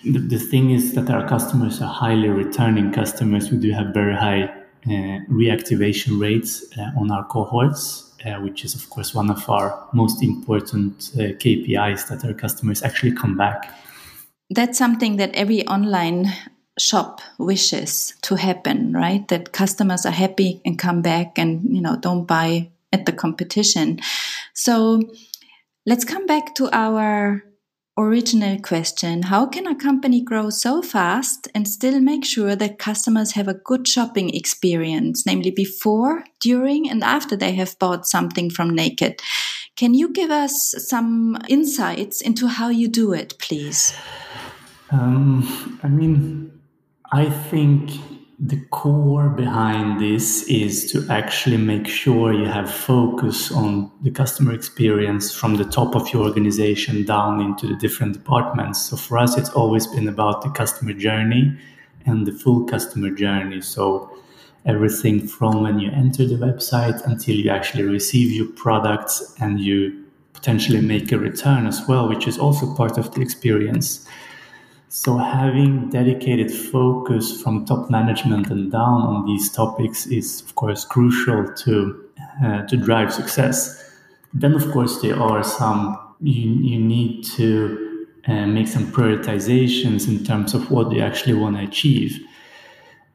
the, 0.04 0.20
the 0.20 0.40
thing 0.40 0.72
is 0.72 0.94
that 0.94 1.10
our 1.10 1.28
customers 1.28 1.82
are 1.82 1.94
highly 1.94 2.28
returning 2.28 2.92
customers 2.92 3.50
we 3.52 3.58
do 3.58 3.72
have 3.72 3.94
very 3.94 4.16
high 4.16 4.44
uh, 4.88 5.20
reactivation 5.30 6.20
rates 6.20 6.66
uh, 6.78 6.92
on 7.00 7.12
our 7.12 7.26
cohorts 7.26 8.09
which 8.42 8.66
is 8.66 8.76
of 8.76 8.90
course 8.90 9.14
one 9.14 9.30
of 9.30 9.50
our 9.50 9.88
most 9.94 10.24
important 10.24 11.12
uh, 11.16 11.20
kpis 11.42 12.08
that 12.08 12.26
our 12.26 12.34
customers 12.34 12.84
actually 12.84 13.12
come 13.12 13.38
back 13.38 13.74
that's 14.50 14.78
something 14.78 15.18
that 15.18 15.34
every 15.36 15.66
online 15.68 16.32
shop 16.80 17.22
wishes 17.38 18.14
to 18.22 18.36
happen, 18.36 18.94
right? 18.94 19.28
That 19.28 19.52
customers 19.52 20.06
are 20.06 20.12
happy 20.12 20.62
and 20.66 20.80
come 20.80 21.02
back 21.02 21.38
and, 21.38 21.64
you 21.76 21.82
know, 21.82 21.98
don't 21.98 22.26
buy 22.26 22.72
at 22.92 23.06
the 23.06 23.12
competition. 23.12 24.00
So 24.54 25.02
let's 25.86 26.06
come 26.06 26.26
back 26.26 26.56
to 26.56 26.70
our 26.72 27.44
original 28.00 28.60
question. 28.60 29.24
How 29.24 29.46
can 29.46 29.68
a 29.68 29.76
company 29.76 30.22
grow 30.22 30.50
so 30.50 30.82
fast 30.82 31.48
and 31.54 31.68
still 31.68 32.00
make 32.00 32.26
sure 32.26 32.56
that 32.56 32.80
customers 32.80 33.34
have 33.34 33.48
a 33.48 33.54
good 33.54 33.88
shopping 33.88 34.34
experience, 34.34 35.26
namely 35.26 35.52
before, 35.52 36.24
during, 36.40 36.90
and 36.90 37.04
after 37.04 37.36
they 37.36 37.54
have 37.54 37.78
bought 37.80 38.08
something 38.08 38.50
from 38.50 38.70
Naked? 38.70 39.22
Can 39.76 39.94
you 39.94 40.10
give 40.10 40.32
us 40.32 40.74
some 40.78 41.38
insights 41.48 42.22
into 42.22 42.48
how 42.48 42.70
you 42.70 42.88
do 42.88 43.14
it, 43.14 43.38
please? 43.40 43.94
Um, 44.92 45.80
I 45.84 45.88
mean, 45.88 46.52
I 47.12 47.30
think 47.30 47.92
the 48.42 48.60
core 48.72 49.28
behind 49.28 50.00
this 50.00 50.44
is 50.44 50.90
to 50.90 51.06
actually 51.10 51.58
make 51.58 51.86
sure 51.86 52.32
you 52.32 52.46
have 52.46 52.74
focus 52.74 53.52
on 53.52 53.92
the 54.02 54.10
customer 54.10 54.54
experience 54.54 55.34
from 55.34 55.56
the 55.56 55.66
top 55.66 55.94
of 55.94 56.14
your 56.14 56.24
organization 56.24 57.04
down 57.04 57.42
into 57.42 57.68
the 57.68 57.76
different 57.76 58.14
departments. 58.14 58.82
So 58.82 58.96
for 58.96 59.18
us, 59.18 59.38
it's 59.38 59.50
always 59.50 59.88
been 59.88 60.08
about 60.08 60.42
the 60.42 60.50
customer 60.52 60.94
journey 60.94 61.58
and 62.06 62.26
the 62.26 62.32
full 62.32 62.64
customer 62.64 63.10
journey. 63.10 63.60
So 63.60 64.10
everything 64.66 65.28
from 65.28 65.62
when 65.62 65.80
you 65.80 65.92
enter 65.92 66.26
the 66.26 66.36
website 66.36 67.06
until 67.06 67.36
you 67.36 67.50
actually 67.50 67.84
receive 67.84 68.32
your 68.32 68.48
products 68.54 69.36
and 69.42 69.60
you 69.60 70.06
potentially 70.32 70.80
make 70.80 71.12
a 71.12 71.18
return 71.18 71.68
as 71.68 71.86
well, 71.90 72.08
which 72.08 72.26
is 72.26 72.38
also 72.38 72.74
part 72.74 72.98
of 72.98 73.14
the 73.14 73.22
experience. 73.22 74.08
So 74.92 75.18
having 75.18 75.90
dedicated 75.90 76.52
focus 76.52 77.40
from 77.44 77.64
top 77.66 77.92
management 77.92 78.50
and 78.50 78.72
down 78.72 79.02
on 79.02 79.26
these 79.28 79.52
topics 79.52 80.08
is, 80.08 80.42
of 80.42 80.56
course, 80.56 80.84
crucial 80.84 81.54
to 81.54 82.06
uh, 82.44 82.64
to 82.64 82.76
drive 82.76 83.14
success. 83.14 83.92
Then, 84.34 84.56
of 84.56 84.72
course, 84.72 85.00
there 85.02 85.20
are 85.20 85.44
some 85.44 85.96
you, 86.22 86.50
you 86.56 86.80
need 86.80 87.24
to 87.38 88.08
uh, 88.28 88.48
make 88.48 88.68
some 88.68 88.92
prioritizations 88.92 90.08
in 90.08 90.24
terms 90.24 90.56
of 90.56 90.72
what 90.72 90.92
you 90.92 91.02
actually 91.02 91.36
want 91.36 91.58
to 91.58 91.64
achieve. 91.64 92.20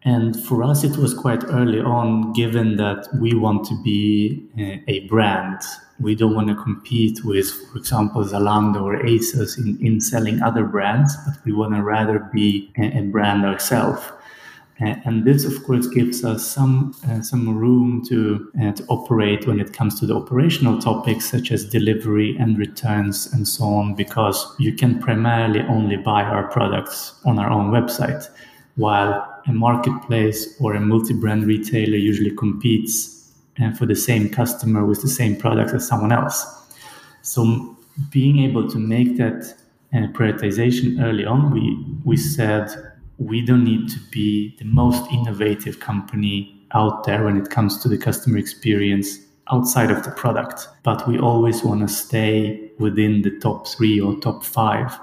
And 0.04 0.40
for 0.45 0.62
us, 0.62 0.85
it 0.85 0.97
was 0.97 1.12
quite 1.12 1.43
early 1.45 1.81
on, 1.81 2.33
given 2.35 2.76
that 2.76 3.09
we 3.21 3.35
want 3.35 3.66
to 3.66 3.83
be 3.83 4.47
uh, 4.57 4.76
a 4.87 5.00
brand 5.09 5.61
we 6.00 6.14
don't 6.14 6.34
want 6.34 6.48
to 6.48 6.54
compete 6.54 7.24
with, 7.24 7.50
for 7.50 7.78
example, 7.78 8.24
Zalando 8.24 8.82
or 8.82 8.98
ASOS 8.98 9.58
in, 9.58 9.78
in 9.80 10.00
selling 10.00 10.42
other 10.42 10.64
brands, 10.64 11.16
but 11.24 11.36
we 11.44 11.52
want 11.52 11.74
to 11.74 11.82
rather 11.82 12.18
be 12.32 12.72
a, 12.76 12.98
a 12.98 13.02
brand 13.02 13.44
ourselves. 13.44 14.02
And 14.80 15.24
this, 15.24 15.44
of 15.44 15.62
course, 15.62 15.86
gives 15.86 16.24
us 16.24 16.44
some 16.44 16.96
uh, 17.08 17.22
some 17.22 17.56
room 17.56 18.02
to 18.08 18.50
uh, 18.60 18.72
to 18.72 18.84
operate 18.88 19.46
when 19.46 19.60
it 19.60 19.72
comes 19.72 20.00
to 20.00 20.06
the 20.06 20.16
operational 20.16 20.80
topics 20.80 21.30
such 21.30 21.52
as 21.52 21.64
delivery 21.64 22.36
and 22.40 22.58
returns 22.58 23.32
and 23.32 23.46
so 23.46 23.64
on, 23.66 23.94
because 23.94 24.44
you 24.58 24.72
can 24.74 24.98
primarily 24.98 25.60
only 25.68 25.96
buy 25.96 26.24
our 26.24 26.48
products 26.48 27.14
on 27.24 27.38
our 27.38 27.50
own 27.50 27.70
website, 27.70 28.28
while 28.74 29.42
a 29.46 29.52
marketplace 29.52 30.56
or 30.60 30.74
a 30.74 30.80
multi-brand 30.80 31.46
retailer 31.46 31.96
usually 31.96 32.32
competes 32.32 33.13
and 33.58 33.78
for 33.78 33.87
the 33.87 33.96
same 33.96 34.28
customer 34.28 34.84
with 34.84 35.02
the 35.02 35.08
same 35.08 35.37
product 35.37 35.73
as 35.75 35.87
someone 35.87 36.12
else. 36.12 36.44
So 37.23 37.76
being 38.11 38.40
able 38.40 38.68
to 38.70 38.78
make 38.78 39.16
that 39.18 39.54
uh, 39.92 40.08
prioritization 40.08 41.02
early 41.02 41.25
on, 41.25 41.50
we 41.50 41.78
we 42.04 42.16
said 42.16 42.68
we 43.18 43.40
don't 43.40 43.64
need 43.64 43.88
to 43.88 44.00
be 44.11 44.56
the 44.58 44.64
most 44.64 45.11
innovative 45.12 45.78
company 45.78 46.66
out 46.73 47.04
there 47.04 47.25
when 47.25 47.37
it 47.37 47.50
comes 47.50 47.78
to 47.82 47.88
the 47.88 47.96
customer 47.96 48.38
experience 48.38 49.18
outside 49.52 49.90
of 49.90 50.02
the 50.02 50.11
product, 50.11 50.68
but 50.82 51.06
we 51.06 51.18
always 51.18 51.62
want 51.62 51.80
to 51.80 51.88
stay 51.88 52.70
within 52.78 53.23
the 53.23 53.38
top 53.38 53.68
three 53.68 54.00
or 54.00 54.18
top 54.20 54.44
five. 54.44 54.99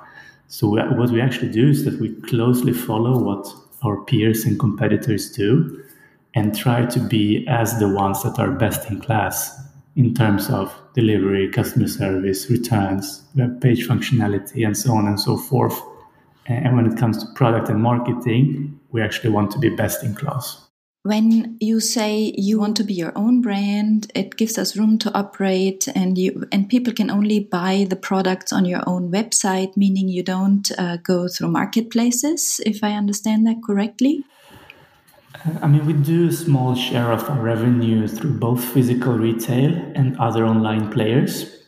So 0.47 0.67
what 0.67 1.09
we 1.11 1.21
actually 1.21 1.51
do 1.51 1.69
is 1.69 1.85
that 1.85 1.99
we 2.01 2.09
closely 2.23 2.73
follow 2.73 3.17
what 3.17 3.47
our 3.83 4.03
peers 4.03 4.43
and 4.43 4.59
competitors 4.59 5.31
do 5.31 5.80
and 6.33 6.57
try 6.57 6.85
to 6.85 6.99
be 6.99 7.45
as 7.47 7.79
the 7.79 7.89
ones 7.89 8.23
that 8.23 8.39
are 8.39 8.51
best 8.51 8.89
in 8.89 9.01
class 9.01 9.59
in 9.95 10.13
terms 10.13 10.49
of 10.49 10.73
delivery, 10.93 11.49
customer 11.49 11.87
service, 11.87 12.49
returns, 12.49 13.23
web 13.35 13.61
page 13.61 13.87
functionality, 13.87 14.65
and 14.65 14.77
so 14.77 14.93
on 14.93 15.07
and 15.07 15.19
so 15.19 15.37
forth. 15.37 15.81
And 16.45 16.75
when 16.75 16.85
it 16.85 16.97
comes 16.97 17.17
to 17.19 17.31
product 17.33 17.69
and 17.69 17.81
marketing, 17.81 18.79
we 18.91 19.01
actually 19.01 19.29
want 19.29 19.51
to 19.51 19.59
be 19.59 19.69
best 19.69 20.03
in 20.03 20.15
class. 20.15 20.67
When 21.03 21.57
you 21.59 21.79
say 21.79 22.31
you 22.37 22.59
want 22.59 22.77
to 22.77 22.83
be 22.83 22.93
your 22.93 23.11
own 23.15 23.41
brand, 23.41 24.11
it 24.13 24.37
gives 24.37 24.57
us 24.59 24.77
room 24.77 24.99
to 24.99 25.11
operate, 25.17 25.87
and 25.95 26.15
you 26.15 26.43
and 26.51 26.69
people 26.69 26.93
can 26.93 27.09
only 27.09 27.39
buy 27.39 27.87
the 27.89 27.95
products 27.95 28.53
on 28.53 28.65
your 28.65 28.83
own 28.87 29.11
website, 29.11 29.75
meaning 29.75 30.09
you 30.09 30.21
don't 30.21 30.71
uh, 30.77 30.97
go 30.97 31.27
through 31.27 31.49
marketplaces. 31.49 32.61
If 32.65 32.83
I 32.83 32.91
understand 32.91 33.47
that 33.47 33.63
correctly. 33.65 34.23
I 35.61 35.67
mean, 35.67 35.85
we 35.85 35.93
do 35.93 36.27
a 36.27 36.31
small 36.31 36.75
share 36.75 37.11
of 37.11 37.27
our 37.29 37.41
revenue 37.41 38.07
through 38.07 38.37
both 38.37 38.63
physical 38.63 39.13
retail 39.13 39.73
and 39.95 40.17
other 40.17 40.45
online 40.45 40.91
players, 40.91 41.63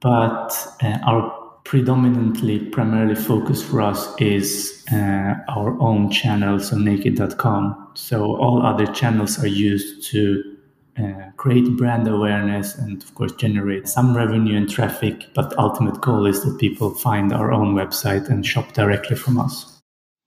but 0.00 0.50
uh, 0.82 0.98
our 1.04 1.38
predominantly 1.64 2.58
primarily 2.58 3.14
focus 3.14 3.62
for 3.62 3.82
us 3.82 4.18
is 4.18 4.82
uh, 4.90 5.34
our 5.48 5.78
own 5.80 6.10
channels 6.10 6.72
on 6.72 6.84
naked.com. 6.84 7.90
So 7.94 8.36
all 8.36 8.64
other 8.64 8.86
channels 8.86 9.38
are 9.42 9.48
used 9.48 10.06
to 10.10 10.56
uh, 10.98 11.30
create 11.36 11.76
brand 11.76 12.08
awareness 12.08 12.74
and 12.76 13.02
of 13.02 13.14
course 13.14 13.32
generate 13.32 13.86
some 13.86 14.16
revenue 14.16 14.56
and 14.56 14.70
traffic, 14.70 15.26
but 15.34 15.50
the 15.50 15.60
ultimate 15.60 16.00
goal 16.00 16.24
is 16.24 16.42
that 16.44 16.58
people 16.58 16.94
find 16.94 17.32
our 17.32 17.52
own 17.52 17.74
website 17.74 18.30
and 18.30 18.46
shop 18.46 18.72
directly 18.72 19.16
from 19.16 19.38
us. 19.38 19.77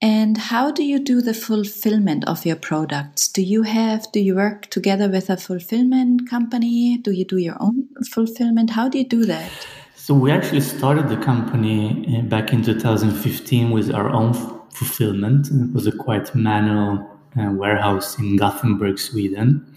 And 0.01 0.35
how 0.35 0.71
do 0.71 0.83
you 0.83 0.97
do 0.97 1.21
the 1.21 1.33
fulfillment 1.33 2.27
of 2.27 2.43
your 2.43 2.55
products? 2.55 3.27
Do 3.27 3.43
you 3.43 3.61
have, 3.61 4.11
do 4.11 4.19
you 4.19 4.35
work 4.35 4.65
together 4.71 5.07
with 5.07 5.29
a 5.29 5.37
fulfillment 5.37 6.27
company? 6.27 6.97
Do 6.97 7.11
you 7.11 7.23
do 7.23 7.37
your 7.37 7.55
own 7.59 7.87
fulfillment? 8.11 8.71
How 8.71 8.89
do 8.89 8.97
you 8.97 9.07
do 9.07 9.25
that? 9.25 9.51
So 9.95 10.15
we 10.15 10.31
actually 10.31 10.61
started 10.61 11.07
the 11.07 11.17
company 11.17 12.17
uh, 12.17 12.21
back 12.23 12.51
in 12.51 12.63
2015 12.63 13.69
with 13.69 13.93
our 13.93 14.09
own 14.09 14.33
fulfillment. 14.71 15.49
It 15.51 15.71
was 15.71 15.85
a 15.85 15.91
quite 15.91 16.33
manual 16.33 17.07
uh, 17.39 17.51
warehouse 17.51 18.17
in 18.17 18.37
Gothenburg, 18.37 18.97
Sweden. 18.97 19.71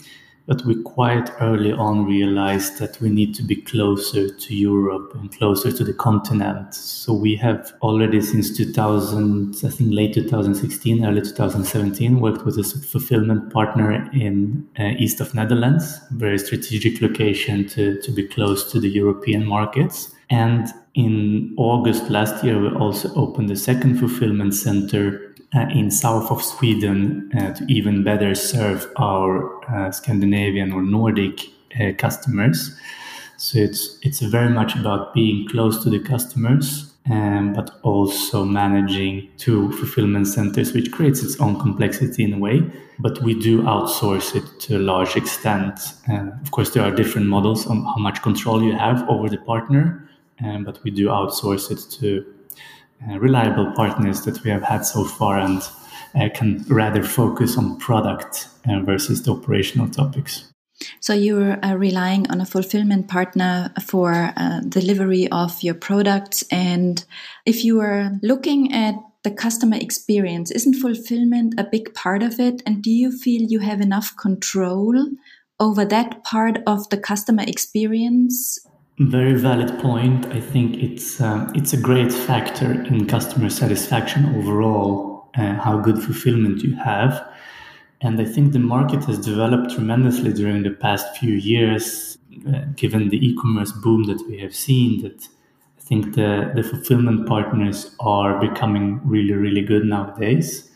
But 0.47 0.65
we 0.67 0.83
quite 0.83 1.31
early 1.41 1.73
on 1.73 2.05
realized 2.05 2.79
that 2.79 3.01
we 3.01 3.09
need 3.09 3.35
to 3.37 3.43
be 3.43 3.57
closer 3.57 4.29
to 4.29 4.55
Europe 4.55 5.13
and 5.15 5.33
closer 5.33 5.73
to 5.73 5.83
the 5.83 5.95
continent. 5.95 6.75
So 6.75 7.15
we 7.15 7.35
have 7.37 7.73
already 7.81 8.21
since 8.21 8.55
2000, 8.55 9.57
I 9.65 9.69
think 9.71 9.95
late 9.95 10.13
2016, 10.13 11.05
early 11.05 11.23
2017, 11.23 12.21
worked 12.21 12.45
with 12.45 12.59
a 12.59 12.63
fulfillment 12.63 13.55
partner 13.55 13.93
in 14.13 14.69
uh, 14.79 14.93
east 14.99 15.21
of 15.21 15.35
Netherlands, 15.35 15.99
very 16.11 16.39
strategic 16.39 17.01
location 17.01 17.67
to, 17.69 17.99
to 18.03 18.13
be 18.13 18.29
close 18.29 18.71
to 18.73 18.81
the 18.81 18.91
European 18.91 19.47
markets. 19.47 20.15
And 20.29 20.69
in 20.95 21.55
August 21.57 22.11
last 22.11 22.45
year, 22.45 22.61
we 22.61 22.69
also 22.77 23.13
opened 23.15 23.51
a 23.51 23.57
second 23.57 23.99
fulfillment 23.99 24.55
center 24.55 25.34
uh, 25.55 25.67
in 25.71 25.91
south 25.91 26.31
of 26.31 26.43
Sweden 26.43 27.31
uh, 27.39 27.53
to 27.55 27.65
even 27.69 28.03
better 28.03 28.35
serve 28.35 28.91
our 28.97 29.65
uh, 29.73 29.91
Scandinavian 29.91 30.73
or 30.73 30.83
Nordic 30.83 31.41
uh, 31.81 31.93
customers. 31.97 32.77
So 33.37 33.59
it's 33.59 33.99
it's 34.03 34.21
very 34.21 34.51
much 34.51 34.75
about 34.77 35.13
being 35.13 35.49
close 35.49 35.83
to 35.83 35.91
the 35.91 35.99
customers, 35.99 36.95
um, 37.11 37.53
but 37.53 37.79
also 37.83 38.45
managing 38.45 39.29
two 39.37 39.73
fulfillment 39.73 40.29
centers, 40.29 40.73
which 40.73 40.91
creates 40.93 41.23
its 41.23 41.41
own 41.41 41.59
complexity 41.61 42.25
in 42.25 42.33
a 42.33 42.39
way. 42.39 42.63
But 42.99 43.21
we 43.23 43.39
do 43.39 43.63
outsource 43.63 44.37
it 44.37 44.61
to 44.61 44.77
a 44.77 44.83
large 44.93 45.17
extent. 45.17 45.81
Uh, 46.09 46.31
of 46.43 46.51
course, 46.53 46.71
there 46.71 46.85
are 46.85 46.93
different 46.93 47.27
models 47.27 47.67
on 47.67 47.85
how 47.85 47.97
much 47.99 48.23
control 48.23 48.63
you 48.63 48.73
have 48.73 49.09
over 49.09 49.29
the 49.29 49.39
partner, 49.39 50.09
um, 50.45 50.65
but 50.65 50.83
we 50.85 50.91
do 50.93 51.09
outsource 51.09 51.73
it 51.73 51.81
to 51.99 52.25
reliable 53.19 53.73
partners 53.73 54.23
that 54.23 54.43
we 54.45 54.51
have 54.51 54.63
had 54.63 54.83
so 54.83 55.05
far 55.05 55.39
and 55.39 55.63
uh, 56.15 56.29
can 56.35 56.65
rather 56.69 57.03
focus 57.03 57.59
on 57.59 57.79
product 57.79 58.49
uh, 58.69 58.81
versus 58.81 59.23
the 59.23 59.33
operational 59.33 59.89
topics. 59.89 60.51
So 61.01 61.13
you're 61.13 61.65
uh, 61.65 61.75
relying 61.75 62.31
on 62.31 62.41
a 62.41 62.47
fulfillment 62.47 63.09
partner 63.09 63.73
for 63.87 64.33
uh, 64.37 64.61
delivery 64.69 65.29
of 65.31 65.63
your 65.63 65.75
products. 65.75 66.45
And 66.51 67.05
if 67.47 67.65
you 67.65 67.81
are 67.81 68.13
looking 68.23 68.73
at 68.73 68.95
the 69.23 69.31
customer 69.31 69.77
experience, 69.77 70.51
isn't 70.51 70.75
fulfillment 70.75 71.55
a 71.59 71.65
big 71.65 71.95
part 71.95 72.23
of 72.23 72.39
it? 72.39 72.63
And 72.67 72.83
do 72.83 72.91
you 72.91 73.17
feel 73.17 73.43
you 73.43 73.61
have 73.61 73.81
enough 73.81 74.17
control 74.17 74.95
over 75.61 75.85
that 75.85 76.25
part 76.25 76.59
of 76.67 76.89
the 76.91 76.99
customer 76.99 77.45
experience? 77.47 78.59
Very 78.99 79.35
valid 79.35 79.77
point. 79.81 80.27
I 80.27 80.39
think 80.39 80.77
it's 80.77 81.21
um, 81.21 81.51
it's 81.53 81.73
a 81.73 81.77
great 81.77 82.13
factor 82.13 82.71
in 82.85 83.09
customer 83.09 83.51
satisfaction 83.51 84.37
overall. 84.37 85.29
Uh, 85.37 85.55
how 85.55 85.79
good 85.79 86.01
fulfillment 86.01 86.63
you 86.63 86.77
have, 86.77 87.27
and 88.03 88.21
I 88.21 88.25
think 88.25 88.53
the 88.53 88.61
market 88.61 89.03
has 89.07 89.19
developed 89.19 89.73
tremendously 89.73 90.33
during 90.33 90.63
the 90.63 90.71
past 90.71 91.17
few 91.17 91.35
years, 91.35 92.19
uh, 92.47 92.67
given 92.77 93.09
the 93.09 93.17
e-commerce 93.17 93.73
boom 93.73 94.05
that 94.05 94.25
we 94.29 94.39
have 94.39 94.55
seen. 94.55 95.03
That 95.03 95.27
I 95.77 95.81
think 95.81 96.15
the 96.15 96.53
the 96.55 96.63
fulfillment 96.63 97.27
partners 97.27 97.97
are 97.99 98.39
becoming 98.39 99.01
really 99.05 99.35
really 99.35 99.63
good 99.63 99.87
nowadays. 99.87 100.71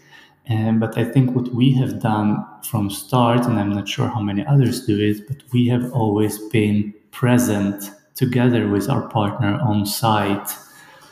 Um, 0.51 0.81
but 0.81 0.99
I 0.99 1.05
think 1.05 1.37
what 1.37 1.55
we 1.55 1.71
have 1.75 2.03
done 2.03 2.45
from 2.65 2.91
start, 2.91 3.47
and 3.47 3.61
I'm 3.61 3.73
not 3.73 3.87
sure 3.89 4.09
how 4.09 4.23
many 4.23 4.45
others 4.45 4.87
do 4.87 4.99
it, 4.99 5.29
but 5.29 5.37
we 5.53 5.69
have 5.69 5.93
always 5.93 6.37
been 6.49 6.93
present 7.13 7.93
together 8.19 8.69
with 8.69 8.91
our 8.91 9.09
partner 9.09 9.59
on 9.63 9.87
site. 9.87 10.51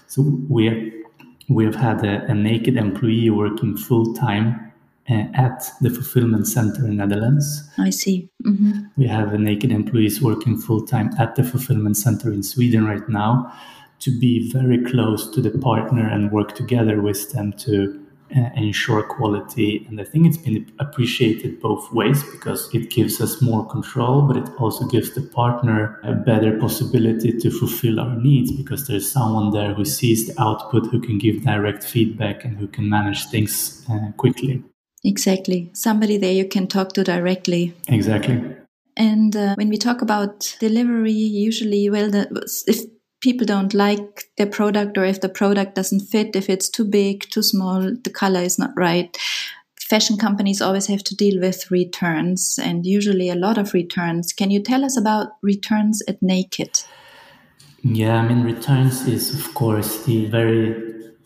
So 0.08 0.22
we 0.48 0.66
have, 0.66 0.82
we 1.48 1.64
have 1.64 1.76
had 1.76 2.04
a, 2.04 2.24
a 2.24 2.34
naked 2.34 2.76
employee 2.76 3.30
working 3.30 3.76
full 3.76 4.12
time 4.14 4.72
uh, 5.08 5.24
at 5.34 5.70
the 5.80 5.90
fulfillment 5.90 6.48
center 6.48 6.84
in 6.84 6.96
Netherlands. 6.96 7.62
I 7.78 7.90
see. 7.90 8.28
Mm-hmm. 8.44 8.72
We 8.96 9.06
have 9.06 9.32
a 9.32 9.38
naked 9.38 9.70
employees 9.70 10.20
working 10.20 10.58
full 10.58 10.84
time 10.84 11.10
at 11.16 11.36
the 11.36 11.44
fulfillment 11.44 11.96
center 11.96 12.32
in 12.32 12.42
Sweden 12.42 12.84
right 12.84 13.08
now 13.08 13.52
to 14.00 14.10
be 14.18 14.50
very 14.50 14.84
close 14.84 15.30
to 15.30 15.40
the 15.40 15.56
partner 15.58 16.08
and 16.08 16.32
work 16.32 16.56
together 16.56 17.00
with 17.00 17.30
them 17.32 17.52
to 17.52 18.04
uh, 18.34 18.50
ensure 18.56 19.02
quality. 19.02 19.84
And 19.88 20.00
I 20.00 20.04
think 20.04 20.26
it's 20.26 20.36
been 20.36 20.70
appreciated 20.78 21.60
both 21.60 21.92
ways 21.92 22.22
because 22.24 22.68
it 22.74 22.90
gives 22.90 23.20
us 23.20 23.40
more 23.42 23.66
control, 23.66 24.22
but 24.22 24.36
it 24.36 24.48
also 24.58 24.86
gives 24.86 25.12
the 25.14 25.22
partner 25.22 26.00
a 26.02 26.12
better 26.12 26.58
possibility 26.58 27.32
to 27.32 27.50
fulfill 27.50 28.00
our 28.00 28.16
needs 28.16 28.50
because 28.52 28.86
there's 28.86 29.10
someone 29.10 29.50
there 29.52 29.74
who 29.74 29.84
sees 29.84 30.26
the 30.26 30.42
output, 30.42 30.86
who 30.86 31.00
can 31.00 31.18
give 31.18 31.44
direct 31.44 31.84
feedback, 31.84 32.44
and 32.44 32.56
who 32.56 32.66
can 32.66 32.88
manage 32.88 33.26
things 33.26 33.84
uh, 33.90 34.10
quickly. 34.16 34.62
Exactly. 35.04 35.70
Somebody 35.72 36.16
there 36.16 36.32
you 36.32 36.48
can 36.48 36.66
talk 36.66 36.92
to 36.94 37.04
directly. 37.04 37.74
Exactly. 37.88 38.42
And 38.96 39.36
uh, 39.36 39.54
when 39.56 39.68
we 39.68 39.76
talk 39.76 40.02
about 40.02 40.56
delivery, 40.58 41.12
usually, 41.12 41.88
well, 41.90 42.10
the, 42.10 42.26
if 42.66 42.80
people 43.20 43.46
don't 43.46 43.74
like 43.74 44.24
their 44.36 44.46
product 44.46 44.98
or 44.98 45.04
if 45.04 45.20
the 45.20 45.28
product 45.28 45.74
doesn't 45.74 46.00
fit, 46.00 46.36
if 46.36 46.48
it's 46.48 46.68
too 46.68 46.84
big, 46.84 47.22
too 47.30 47.42
small, 47.42 47.80
the 48.04 48.10
color 48.10 48.40
is 48.40 48.58
not 48.58 48.70
right. 48.76 49.16
Fashion 49.80 50.16
companies 50.16 50.60
always 50.60 50.86
have 50.86 51.04
to 51.04 51.14
deal 51.14 51.40
with 51.40 51.70
returns 51.70 52.58
and 52.62 52.84
usually 52.84 53.30
a 53.30 53.36
lot 53.36 53.56
of 53.56 53.72
returns. 53.72 54.32
Can 54.32 54.50
you 54.50 54.60
tell 54.60 54.84
us 54.84 54.96
about 54.96 55.28
returns 55.42 56.02
at 56.08 56.20
Naked? 56.20 56.80
Yeah, 57.82 58.16
I 58.16 58.26
mean, 58.26 58.42
returns 58.42 59.06
is, 59.06 59.32
of 59.32 59.54
course, 59.54 60.04
the 60.04 60.26
very 60.26 60.74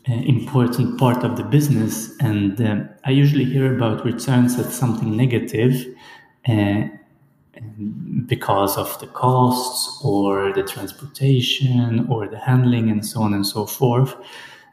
uh, 0.08 0.12
important 0.12 0.98
part 0.98 1.24
of 1.24 1.38
the 1.38 1.42
business. 1.42 2.14
And 2.20 2.60
uh, 2.60 2.84
I 3.04 3.12
usually 3.12 3.44
hear 3.44 3.74
about 3.74 4.04
returns 4.04 4.58
as 4.58 4.74
something 4.74 5.16
negative. 5.16 5.86
Uh, 6.46 6.88
because 8.26 8.76
of 8.76 8.98
the 9.00 9.06
costs 9.08 10.00
or 10.04 10.52
the 10.52 10.62
transportation 10.62 12.06
or 12.08 12.28
the 12.28 12.38
handling 12.38 12.90
and 12.90 13.04
so 13.04 13.22
on 13.22 13.34
and 13.34 13.46
so 13.46 13.66
forth. 13.66 14.14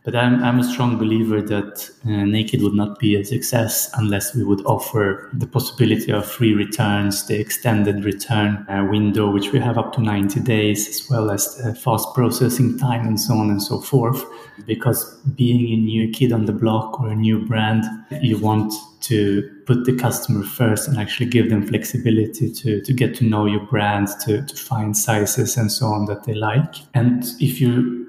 But 0.07 0.15
I'm, 0.15 0.41
I'm 0.41 0.57
a 0.57 0.63
strong 0.63 0.97
believer 0.97 1.41
that 1.41 1.89
uh, 2.05 2.23
Naked 2.23 2.61
would 2.61 2.75
not 2.75 2.97
be 2.97 3.17
a 3.17 3.25
success 3.25 3.91
unless 3.95 4.33
we 4.33 4.41
would 4.41 4.65
offer 4.65 5.29
the 5.33 5.47
possibility 5.47 6.13
of 6.13 6.25
free 6.25 6.53
returns, 6.53 7.27
the 7.27 7.37
extended 7.37 8.05
return 8.05 8.65
uh, 8.69 8.87
window, 8.89 9.29
which 9.29 9.51
we 9.51 9.59
have 9.59 9.77
up 9.77 9.91
to 9.95 10.01
90 10.01 10.39
days, 10.39 10.87
as 10.87 11.09
well 11.09 11.29
as 11.29 11.61
fast 11.83 12.07
processing 12.15 12.79
time 12.79 13.05
and 13.05 13.19
so 13.19 13.33
on 13.33 13.49
and 13.49 13.61
so 13.61 13.81
forth. 13.81 14.23
Because 14.65 15.13
being 15.35 15.73
a 15.73 15.75
new 15.75 16.09
kid 16.09 16.31
on 16.31 16.45
the 16.45 16.53
block 16.53 17.01
or 17.01 17.09
a 17.09 17.15
new 17.15 17.45
brand, 17.45 17.83
you 18.21 18.37
want 18.37 18.73
to 19.01 19.43
put 19.65 19.83
the 19.83 19.97
customer 19.97 20.45
first 20.45 20.87
and 20.87 20.97
actually 20.97 21.25
give 21.25 21.49
them 21.49 21.67
flexibility 21.67 22.49
to, 22.49 22.79
to 22.79 22.93
get 22.93 23.13
to 23.15 23.25
know 23.25 23.45
your 23.45 23.65
brand, 23.65 24.07
to, 24.21 24.41
to 24.45 24.55
find 24.55 24.95
sizes 24.95 25.57
and 25.57 25.69
so 25.69 25.87
on 25.87 26.05
that 26.05 26.23
they 26.23 26.33
like. 26.33 26.75
And 26.93 27.25
if 27.41 27.59
you 27.59 28.06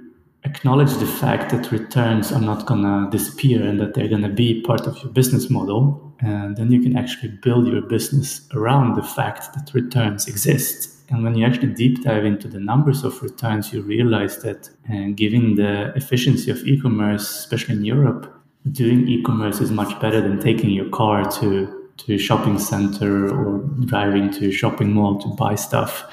acknowledge 0.48 0.94
the 0.94 1.06
fact 1.06 1.50
that 1.50 1.72
returns 1.72 2.32
are 2.32 2.40
not 2.40 2.66
going 2.66 2.82
to 2.82 3.08
disappear 3.10 3.62
and 3.62 3.78
that 3.80 3.94
they're 3.94 4.08
going 4.08 4.22
to 4.22 4.28
be 4.28 4.62
part 4.62 4.86
of 4.86 4.96
your 5.02 5.12
business 5.12 5.50
model, 5.50 6.12
and 6.20 6.56
then 6.56 6.72
you 6.72 6.80
can 6.80 6.96
actually 6.96 7.28
build 7.28 7.66
your 7.66 7.82
business 7.82 8.46
around 8.54 8.96
the 8.96 9.02
fact 9.02 9.54
that 9.54 9.72
returns 9.74 10.26
exist. 10.26 10.94
And 11.10 11.22
when 11.24 11.36
you 11.36 11.46
actually 11.46 11.72
deep 11.72 12.02
dive 12.02 12.24
into 12.24 12.48
the 12.48 12.60
numbers 12.60 13.04
of 13.04 13.22
returns, 13.22 13.72
you 13.72 13.82
realize 13.82 14.42
that 14.42 14.68
uh, 14.92 15.12
given 15.14 15.54
the 15.54 15.92
efficiency 15.96 16.50
of 16.50 16.58
e 16.66 16.80
commerce, 16.80 17.30
especially 17.38 17.76
in 17.76 17.84
Europe, 17.84 18.34
doing 18.72 19.08
e 19.08 19.22
commerce 19.22 19.60
is 19.60 19.70
much 19.70 19.98
better 20.00 20.20
than 20.20 20.40
taking 20.40 20.70
your 20.70 20.88
car 20.90 21.24
to, 21.30 21.90
to 21.96 22.14
a 22.14 22.18
shopping 22.18 22.58
center 22.58 23.28
or 23.34 23.58
driving 23.86 24.30
to 24.32 24.48
a 24.48 24.52
shopping 24.52 24.92
mall 24.92 25.18
to 25.20 25.28
buy 25.28 25.54
stuff. 25.54 26.04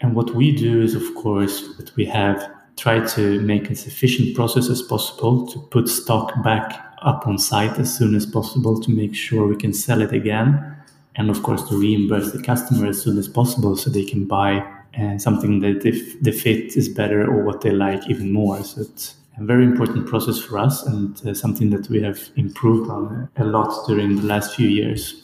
And 0.00 0.14
what 0.16 0.34
we 0.34 0.50
do 0.50 0.82
is, 0.82 0.94
of 0.94 1.14
course, 1.14 1.76
that 1.76 1.94
we 1.94 2.04
have 2.06 2.50
try 2.76 3.04
to 3.06 3.40
make 3.40 3.70
as 3.70 3.86
efficient 3.86 4.34
process 4.34 4.68
as 4.68 4.82
possible 4.82 5.46
to 5.46 5.58
put 5.58 5.88
stock 5.88 6.42
back 6.42 6.92
up 7.02 7.26
on 7.26 7.38
site 7.38 7.78
as 7.78 7.94
soon 7.96 8.14
as 8.14 8.26
possible 8.26 8.80
to 8.80 8.90
make 8.90 9.14
sure 9.14 9.46
we 9.46 9.56
can 9.56 9.72
sell 9.72 10.00
it 10.00 10.12
again. 10.12 10.76
And 11.16 11.28
of 11.28 11.42
course 11.42 11.68
to 11.68 11.78
reimburse 11.78 12.32
the 12.32 12.42
customer 12.42 12.86
as 12.86 13.02
soon 13.02 13.18
as 13.18 13.28
possible 13.28 13.76
so 13.76 13.90
they 13.90 14.04
can 14.04 14.24
buy 14.24 14.66
uh, 14.98 15.18
something 15.18 15.60
that 15.60 15.84
if 15.84 16.20
the 16.22 16.32
fit 16.32 16.76
is 16.76 16.88
better 16.88 17.22
or 17.22 17.42
what 17.42 17.60
they 17.60 17.70
like 17.70 18.08
even 18.08 18.32
more. 18.32 18.62
So 18.64 18.82
it's 18.82 19.16
a 19.38 19.44
very 19.44 19.64
important 19.64 20.06
process 20.06 20.38
for 20.38 20.58
us 20.58 20.82
and 20.86 21.26
uh, 21.26 21.34
something 21.34 21.70
that 21.70 21.88
we 21.88 22.02
have 22.02 22.30
improved 22.36 22.90
on 22.90 23.28
a 23.36 23.44
lot 23.44 23.86
during 23.86 24.16
the 24.16 24.22
last 24.22 24.54
few 24.54 24.68
years 24.68 25.21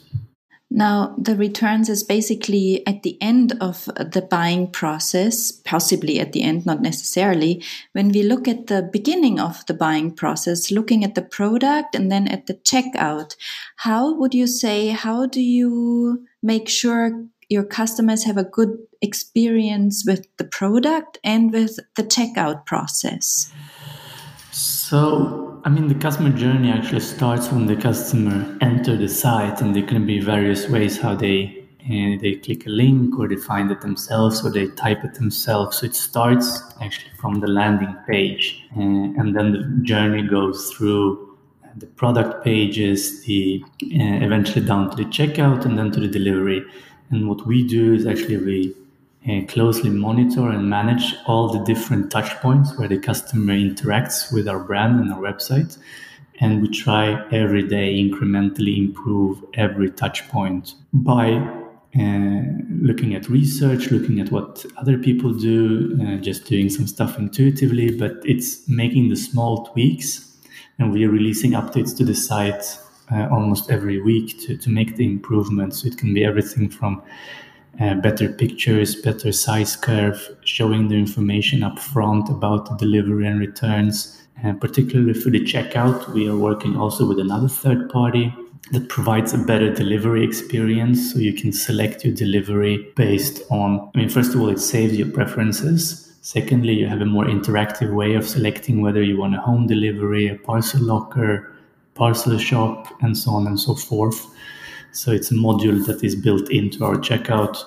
now, 0.70 1.14
the 1.16 1.34
returns 1.34 1.88
is 1.88 2.04
basically 2.04 2.86
at 2.86 3.02
the 3.02 3.16
end 3.22 3.54
of 3.58 3.86
the 3.86 4.26
buying 4.30 4.70
process, 4.70 5.50
possibly 5.50 6.20
at 6.20 6.32
the 6.32 6.42
end, 6.42 6.66
not 6.66 6.82
necessarily. 6.82 7.64
When 7.92 8.10
we 8.10 8.22
look 8.22 8.46
at 8.46 8.66
the 8.66 8.82
beginning 8.82 9.40
of 9.40 9.64
the 9.64 9.72
buying 9.72 10.14
process, 10.14 10.70
looking 10.70 11.04
at 11.04 11.14
the 11.14 11.22
product 11.22 11.94
and 11.94 12.12
then 12.12 12.28
at 12.28 12.46
the 12.46 12.54
checkout, 12.54 13.34
how 13.76 14.12
would 14.14 14.34
you 14.34 14.46
say, 14.46 14.88
how 14.88 15.24
do 15.24 15.40
you 15.40 16.26
make 16.42 16.68
sure 16.68 17.24
your 17.48 17.64
customers 17.64 18.24
have 18.24 18.36
a 18.36 18.44
good 18.44 18.76
experience 19.00 20.04
with 20.06 20.26
the 20.36 20.44
product 20.44 21.18
and 21.24 21.50
with 21.50 21.78
the 21.96 22.04
checkout 22.04 22.66
process? 22.66 23.50
So, 24.52 25.47
I 25.64 25.68
mean, 25.68 25.88
the 25.88 25.94
customer 25.94 26.30
journey 26.30 26.70
actually 26.70 27.00
starts 27.00 27.50
when 27.50 27.66
the 27.66 27.76
customer 27.76 28.56
enter 28.60 28.96
the 28.96 29.08
site, 29.08 29.60
and 29.60 29.74
there 29.74 29.82
can 29.82 30.06
be 30.06 30.20
various 30.20 30.68
ways 30.68 30.98
how 30.98 31.14
they 31.14 31.64
uh, 31.84 32.20
they 32.20 32.34
click 32.44 32.66
a 32.66 32.70
link, 32.70 33.18
or 33.18 33.28
they 33.28 33.36
find 33.36 33.70
it 33.70 33.80
themselves, 33.80 34.44
or 34.44 34.50
they 34.50 34.68
type 34.68 35.04
it 35.04 35.14
themselves. 35.14 35.78
So 35.78 35.86
it 35.86 35.94
starts 35.94 36.62
actually 36.80 37.12
from 37.20 37.40
the 37.40 37.46
landing 37.46 37.94
page, 38.06 38.62
uh, 38.76 38.80
and 38.80 39.34
then 39.34 39.52
the 39.52 39.80
journey 39.82 40.22
goes 40.22 40.70
through 40.70 41.36
the 41.76 41.86
product 41.86 42.44
pages, 42.44 43.24
the 43.24 43.62
uh, 43.82 44.24
eventually 44.26 44.64
down 44.66 44.90
to 44.90 44.96
the 44.96 45.04
checkout, 45.04 45.64
and 45.64 45.78
then 45.78 45.90
to 45.92 46.00
the 46.00 46.08
delivery. 46.08 46.62
And 47.10 47.28
what 47.28 47.46
we 47.46 47.66
do 47.66 47.94
is 47.94 48.06
actually 48.06 48.36
we 48.36 48.74
closely 49.48 49.90
monitor 49.90 50.48
and 50.48 50.68
manage 50.68 51.14
all 51.26 51.48
the 51.48 51.62
different 51.64 52.10
touch 52.10 52.30
points 52.40 52.76
where 52.78 52.88
the 52.88 52.98
customer 52.98 53.54
interacts 53.54 54.32
with 54.32 54.48
our 54.48 54.58
brand 54.58 55.00
and 55.00 55.12
our 55.12 55.20
website. 55.20 55.78
and 56.40 56.62
we 56.62 56.68
try 56.68 57.26
every 57.32 57.66
day 57.66 57.94
incrementally 57.94 58.78
improve 58.78 59.44
every 59.54 59.90
touch 59.90 60.28
point 60.28 60.74
by 60.92 61.32
uh, 61.98 62.42
looking 62.80 63.14
at 63.14 63.28
research, 63.28 63.90
looking 63.90 64.20
at 64.20 64.30
what 64.30 64.64
other 64.76 64.98
people 64.98 65.32
do, 65.32 65.98
uh, 66.02 66.16
just 66.16 66.44
doing 66.44 66.68
some 66.68 66.86
stuff 66.86 67.18
intuitively, 67.18 67.90
but 67.96 68.12
it's 68.24 68.68
making 68.68 69.08
the 69.08 69.16
small 69.16 69.66
tweaks. 69.66 70.24
And 70.78 70.92
we 70.92 71.04
are 71.04 71.10
releasing 71.10 71.52
updates 71.52 71.96
to 71.96 72.04
the 72.04 72.14
site 72.14 72.78
uh, 73.10 73.26
almost 73.32 73.70
every 73.70 74.00
week 74.00 74.38
to, 74.42 74.56
to 74.58 74.70
make 74.70 74.96
the 74.96 75.06
improvements. 75.06 75.82
So 75.82 75.88
it 75.88 75.98
can 75.98 76.14
be 76.14 76.24
everything 76.24 76.68
from 76.68 77.02
uh, 77.80 77.94
better 77.94 78.28
pictures, 78.28 78.96
better 78.96 79.32
size 79.32 79.76
curve, 79.76 80.36
showing 80.44 80.88
the 80.88 80.96
information 80.96 81.62
up 81.62 81.78
front 81.78 82.28
about 82.28 82.68
the 82.68 82.76
delivery 82.76 83.26
and 83.26 83.38
returns. 83.38 84.26
And 84.42 84.60
particularly 84.60 85.14
for 85.14 85.30
the 85.30 85.40
checkout, 85.40 86.08
we 86.10 86.28
are 86.28 86.36
working 86.36 86.76
also 86.76 87.06
with 87.06 87.18
another 87.18 87.48
third 87.48 87.88
party 87.90 88.34
that 88.72 88.88
provides 88.88 89.32
a 89.32 89.38
better 89.38 89.72
delivery 89.72 90.24
experience. 90.24 91.12
So 91.12 91.18
you 91.18 91.32
can 91.32 91.52
select 91.52 92.04
your 92.04 92.14
delivery 92.14 92.92
based 92.96 93.42
on, 93.50 93.90
I 93.94 93.98
mean, 93.98 94.08
first 94.08 94.34
of 94.34 94.40
all, 94.40 94.48
it 94.48 94.60
saves 94.60 94.96
your 94.96 95.10
preferences. 95.10 96.04
Secondly, 96.20 96.74
you 96.74 96.86
have 96.86 97.00
a 97.00 97.06
more 97.06 97.24
interactive 97.24 97.94
way 97.94 98.14
of 98.14 98.28
selecting 98.28 98.82
whether 98.82 99.02
you 99.02 99.18
want 99.18 99.34
a 99.34 99.40
home 99.40 99.66
delivery, 99.66 100.28
a 100.28 100.34
parcel 100.34 100.82
locker, 100.82 101.54
parcel 101.94 102.36
shop, 102.38 102.92
and 103.00 103.16
so 103.16 103.30
on 103.30 103.46
and 103.46 103.58
so 103.58 103.74
forth. 103.74 104.26
So 104.92 105.12
it's 105.12 105.30
a 105.30 105.34
module 105.34 105.84
that 105.86 106.02
is 106.02 106.16
built 106.16 106.50
into 106.50 106.84
our 106.84 106.96
checkout. 106.96 107.62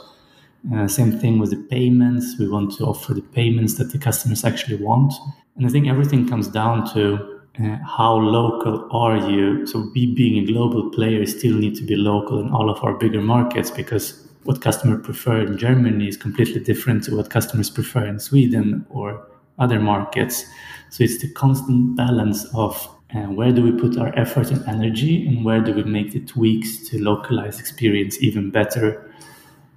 Uh, 0.74 0.88
same 0.88 1.18
thing 1.20 1.40
with 1.40 1.50
the 1.52 1.64
payments. 1.70 2.36
We 2.38 2.48
want 2.48 2.78
to 2.78 2.86
offer 2.86 3.14
the 3.14 3.22
payments 3.22 3.76
that 3.76 3.92
the 3.92 3.98
customers 3.98 4.44
actually 4.44 4.78
want. 4.78 5.14
And 5.56 5.66
I 5.66 5.70
think 5.70 5.88
everything 5.88 6.28
comes 6.28 6.48
down 6.48 6.92
to 6.94 7.42
uh, 7.60 7.78
how 7.86 8.16
local 8.16 8.88
are 8.92 9.18
you? 9.30 9.66
So 9.66 9.92
we 9.94 10.14
being 10.14 10.44
a 10.44 10.52
global 10.52 10.90
player 10.90 11.26
still 11.26 11.56
need 11.56 11.76
to 11.76 11.84
be 11.84 11.96
local 11.96 12.40
in 12.40 12.50
all 12.52 12.70
of 12.70 12.84
our 12.84 12.94
bigger 12.94 13.22
markets 13.22 13.70
because 13.70 14.28
what 14.44 14.62
customers 14.62 15.06
prefer 15.06 15.42
in 15.42 15.58
Germany 15.58 16.08
is 16.08 16.18
completely 16.18 16.62
different 16.62 17.04
to 17.04 17.16
what 17.16 17.30
customers 17.30 17.70
prefer 17.70 18.06
in 18.06 18.20
Sweden 18.20 18.86
or 18.90 19.28
other 19.60 19.80
markets. 19.80 20.46
So 20.90 21.04
it's 21.04 21.22
the 21.22 21.32
constant 21.34 21.96
balance 21.96 22.46
of 22.56 22.88
uh, 23.16 23.28
where 23.28 23.52
do 23.52 23.62
we 23.62 23.72
put 23.72 23.98
our 23.98 24.18
effort 24.18 24.52
and 24.52 24.66
energy 24.68 25.28
and 25.28 25.44
where 25.44 25.62
do 25.62 25.74
we 25.74 25.84
make 25.84 26.12
the 26.12 26.20
tweaks 26.22 26.90
to 26.90 27.02
localize 27.02 27.60
experience 27.60 28.22
even 28.22 28.52
better. 28.52 29.12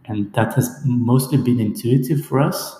And 0.05 0.33
that 0.35 0.55
has 0.55 0.81
mostly 0.85 1.39
been 1.39 1.61
intuitive 1.61 2.25
for 2.25 2.41
us 2.41 2.77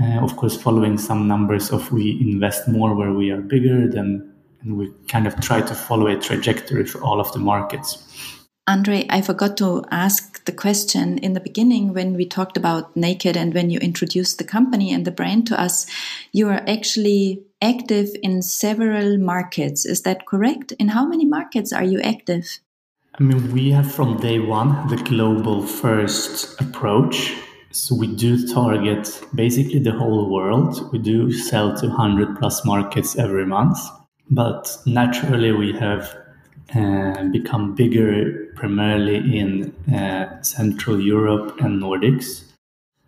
uh, 0.00 0.20
of 0.22 0.36
course, 0.36 0.56
following 0.56 0.96
some 0.96 1.28
numbers 1.28 1.70
of 1.70 1.92
we 1.92 2.18
invest 2.20 2.66
more 2.68 2.94
where 2.94 3.12
we 3.12 3.30
are 3.30 3.40
bigger, 3.40 3.86
then 3.86 4.32
and 4.62 4.76
we 4.76 4.90
kind 5.08 5.26
of 5.26 5.38
try 5.40 5.60
to 5.60 5.74
follow 5.74 6.06
a 6.06 6.16
trajectory 6.16 6.84
for 6.84 7.02
all 7.02 7.20
of 7.20 7.32
the 7.32 7.38
markets. 7.38 8.06
Andre, 8.66 9.06
I 9.08 9.22
forgot 9.22 9.56
to 9.56 9.84
ask 9.90 10.44
the 10.44 10.52
question 10.52 11.18
in 11.18 11.32
the 11.32 11.40
beginning 11.40 11.94
when 11.94 12.14
we 12.14 12.26
talked 12.26 12.56
about 12.56 12.94
Naked 12.94 13.36
and 13.36 13.54
when 13.54 13.70
you 13.70 13.78
introduced 13.78 14.38
the 14.38 14.44
company 14.44 14.92
and 14.92 15.06
the 15.06 15.10
brand 15.10 15.46
to 15.48 15.60
us. 15.60 15.86
You 16.32 16.48
are 16.48 16.62
actually 16.68 17.42
active 17.62 18.08
in 18.22 18.42
several 18.42 19.18
markets. 19.18 19.84
Is 19.84 20.02
that 20.02 20.26
correct? 20.26 20.72
In 20.72 20.88
how 20.88 21.06
many 21.06 21.24
markets 21.24 21.72
are 21.72 21.84
you 21.84 22.00
active? 22.00 22.60
I 23.18 23.22
mean, 23.22 23.52
we 23.52 23.70
have 23.70 23.92
from 23.92 24.18
day 24.20 24.38
one 24.38 24.88
the 24.88 24.96
global 24.96 25.66
first 25.66 26.60
approach. 26.60 27.34
So 27.72 27.94
we 27.94 28.06
do 28.06 28.46
target 28.48 29.22
basically 29.34 29.78
the 29.78 29.92
whole 29.92 30.28
world. 30.28 30.92
We 30.92 30.98
do 30.98 31.32
sell 31.32 31.76
to 31.76 31.86
100 31.86 32.38
plus 32.38 32.64
markets 32.64 33.16
every 33.16 33.46
month, 33.46 33.78
but 34.30 34.76
naturally 34.86 35.52
we 35.52 35.72
have 35.74 36.16
uh, 36.74 37.24
become 37.24 37.74
bigger 37.74 38.52
primarily 38.54 39.38
in 39.38 39.72
uh, 39.94 40.40
Central 40.42 41.00
Europe 41.00 41.60
and 41.60 41.82
Nordics. 41.82 42.49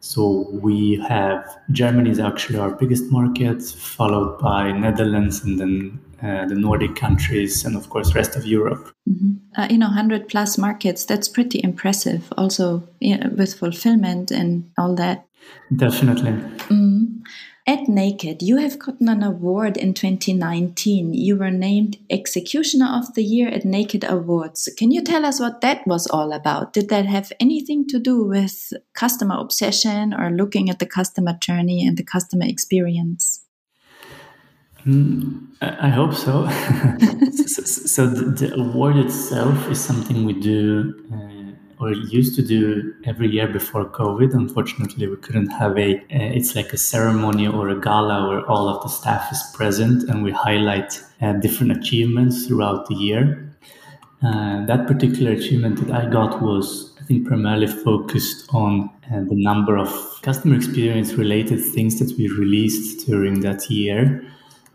So 0.02 0.48
we 0.50 0.96
have 1.08 1.58
Germany 1.70 2.10
is 2.10 2.18
actually 2.18 2.58
our 2.58 2.70
biggest 2.70 3.04
market, 3.12 3.62
followed 3.62 4.38
by 4.40 4.72
Netherlands 4.72 5.44
and 5.44 5.60
then 5.60 6.00
uh, 6.20 6.44
the 6.46 6.56
Nordic 6.56 6.96
countries, 6.96 7.64
and 7.64 7.76
of 7.76 7.88
course, 7.88 8.12
rest 8.12 8.34
of 8.34 8.44
Europe. 8.44 8.92
Mm-hmm. 9.08 9.60
Uh, 9.60 9.68
you 9.70 9.78
know, 9.78 9.86
100 9.86 10.28
plus 10.28 10.58
markets, 10.58 11.04
that's 11.04 11.28
pretty 11.28 11.60
impressive, 11.62 12.32
also 12.36 12.88
you 12.98 13.16
know, 13.16 13.30
with 13.30 13.54
fulfillment 13.54 14.32
and 14.32 14.68
all 14.76 14.96
that. 14.96 15.24
Definitely. 15.74 16.32
Mm. 16.68 17.22
At 17.64 17.88
Naked, 17.88 18.42
you 18.42 18.56
have 18.56 18.80
gotten 18.80 19.08
an 19.08 19.22
award 19.22 19.76
in 19.76 19.94
2019. 19.94 21.14
You 21.14 21.36
were 21.36 21.50
named 21.52 21.96
Executioner 22.10 22.86
of 22.86 23.14
the 23.14 23.22
Year 23.22 23.48
at 23.48 23.64
Naked 23.64 24.02
Awards. 24.02 24.68
Can 24.76 24.90
you 24.90 25.00
tell 25.00 25.24
us 25.24 25.38
what 25.38 25.60
that 25.60 25.86
was 25.86 26.08
all 26.08 26.32
about? 26.32 26.72
Did 26.72 26.88
that 26.88 27.06
have 27.06 27.32
anything 27.38 27.86
to 27.86 28.00
do 28.00 28.24
with 28.24 28.72
customer 28.94 29.36
obsession 29.38 30.12
or 30.12 30.30
looking 30.30 30.70
at 30.70 30.80
the 30.80 30.86
customer 30.86 31.34
journey 31.34 31.86
and 31.86 31.96
the 31.96 32.02
customer 32.02 32.46
experience? 32.46 33.44
Mm, 34.84 35.46
I 35.60 35.88
hope 35.88 36.14
so. 36.24 36.48
so, 37.30 37.62
so 37.62 38.06
the, 38.08 38.24
the, 38.24 38.54
award 38.60 38.96
itself 38.96 39.70
is 39.70 39.80
something 39.80 40.24
we 40.24 40.32
do 40.32 41.00
uh, 41.14 41.31
or 41.82 41.92
used 41.92 42.36
to 42.36 42.42
do 42.42 42.94
every 43.04 43.28
year 43.28 43.48
before 43.48 43.84
COVID. 43.84 44.34
Unfortunately, 44.34 45.08
we 45.08 45.16
couldn't 45.16 45.50
have 45.50 45.76
a. 45.76 45.96
Uh, 45.96 46.38
it's 46.38 46.54
like 46.54 46.72
a 46.72 46.78
ceremony 46.78 47.48
or 47.48 47.68
a 47.70 47.80
gala 47.80 48.28
where 48.28 48.46
all 48.48 48.68
of 48.68 48.82
the 48.84 48.88
staff 48.88 49.32
is 49.32 49.42
present 49.52 50.08
and 50.08 50.22
we 50.22 50.30
highlight 50.30 51.02
uh, 51.20 51.32
different 51.32 51.72
achievements 51.72 52.46
throughout 52.46 52.86
the 52.86 52.94
year. 52.94 53.52
Uh, 54.22 54.64
that 54.66 54.86
particular 54.86 55.32
achievement 55.32 55.84
that 55.84 55.90
I 55.90 56.08
got 56.08 56.40
was, 56.40 56.96
I 57.00 57.04
think, 57.04 57.26
primarily 57.26 57.66
focused 57.66 58.48
on 58.54 58.88
uh, 59.12 59.22
the 59.30 59.34
number 59.50 59.76
of 59.76 59.90
customer 60.22 60.54
experience 60.54 61.14
related 61.14 61.58
things 61.74 61.98
that 61.98 62.16
we 62.16 62.28
released 62.28 63.06
during 63.06 63.40
that 63.40 63.68
year. 63.68 64.24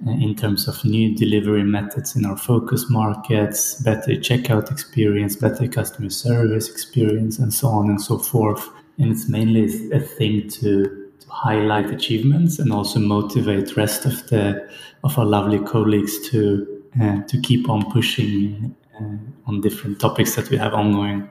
Uh, 0.06 0.12
in 0.12 0.36
terms 0.36 0.68
of 0.68 0.86
new 0.86 1.16
delivery 1.16 1.64
methods 1.64 2.16
in 2.16 2.24
our 2.24 2.38
focus 2.38 2.88
markets, 2.88 3.82
better 3.82 4.12
checkout 4.12 4.72
experience, 4.72 5.36
better 5.36 5.68
customer 5.68 6.12
service 6.12 6.70
experience, 6.70 7.40
and 7.40 7.52
so 7.52 7.68
on 7.68 7.90
and 7.90 8.00
so 8.00 8.20
forth. 8.20 8.70
And 9.00 9.12
it's 9.12 9.28
mainly 9.28 9.66
a 9.92 10.00
thing 10.00 10.50
to, 10.50 10.84
to 11.20 11.30
highlight 11.30 11.90
achievements 11.90 12.60
and 12.60 12.72
also 12.72 13.00
motivate 13.00 13.76
rest 13.76 14.06
of 14.06 14.28
the 14.28 14.70
of 15.04 15.18
our 15.18 15.26
lovely 15.26 15.60
colleagues 15.60 16.30
to 16.30 16.84
uh, 17.02 17.24
to 17.24 17.42
keep 17.42 17.68
on 17.68 17.92
pushing 17.92 18.76
uh, 19.02 19.18
on 19.48 19.62
different 19.62 20.00
topics 20.00 20.36
that 20.36 20.48
we 20.52 20.58
have 20.58 20.76
ongoing. 20.76 21.28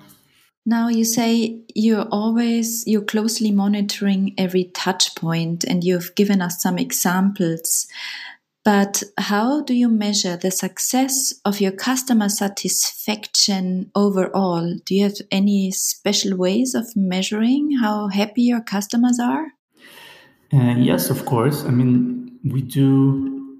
Now 0.68 0.88
you 0.88 1.04
say 1.04 1.60
you're 1.76 2.08
always 2.10 2.82
you're 2.84 3.00
closely 3.02 3.52
monitoring 3.52 4.34
every 4.36 4.64
touch 4.74 5.14
point 5.14 5.62
and 5.62 5.84
you've 5.84 6.12
given 6.16 6.42
us 6.42 6.60
some 6.60 6.78
examples. 6.78 7.86
But 8.66 9.04
how 9.16 9.62
do 9.62 9.74
you 9.74 9.88
measure 9.88 10.36
the 10.36 10.50
success 10.50 11.32
of 11.44 11.60
your 11.60 11.70
customer 11.70 12.28
satisfaction 12.28 13.92
overall? 13.94 14.74
Do 14.84 14.96
you 14.96 15.04
have 15.04 15.18
any 15.30 15.70
special 15.70 16.36
ways 16.36 16.74
of 16.74 16.84
measuring 16.96 17.76
how 17.80 18.08
happy 18.08 18.42
your 18.42 18.60
customers 18.60 19.20
are? 19.20 19.52
Uh, 20.52 20.74
yes, 20.78 21.10
of 21.10 21.26
course. 21.26 21.64
I 21.64 21.70
mean, 21.70 22.40
we 22.42 22.60
do 22.60 23.56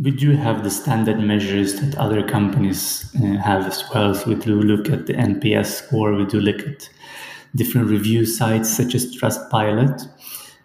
we 0.00 0.10
do 0.10 0.32
have 0.32 0.64
the 0.64 0.70
standard 0.70 1.20
measures 1.20 1.80
that 1.80 1.94
other 1.96 2.26
companies 2.26 3.14
uh, 3.14 3.36
have 3.36 3.64
as 3.64 3.84
well. 3.94 4.12
So 4.12 4.30
we 4.30 4.34
do 4.34 4.60
look 4.60 4.90
at 4.90 5.06
the 5.06 5.14
NPS 5.14 5.66
score. 5.66 6.14
We 6.16 6.26
do 6.26 6.40
look 6.40 6.66
at 6.66 6.90
different 7.54 7.90
review 7.90 8.26
sites 8.26 8.76
such 8.76 8.96
as 8.96 9.16
Trustpilot 9.16 10.08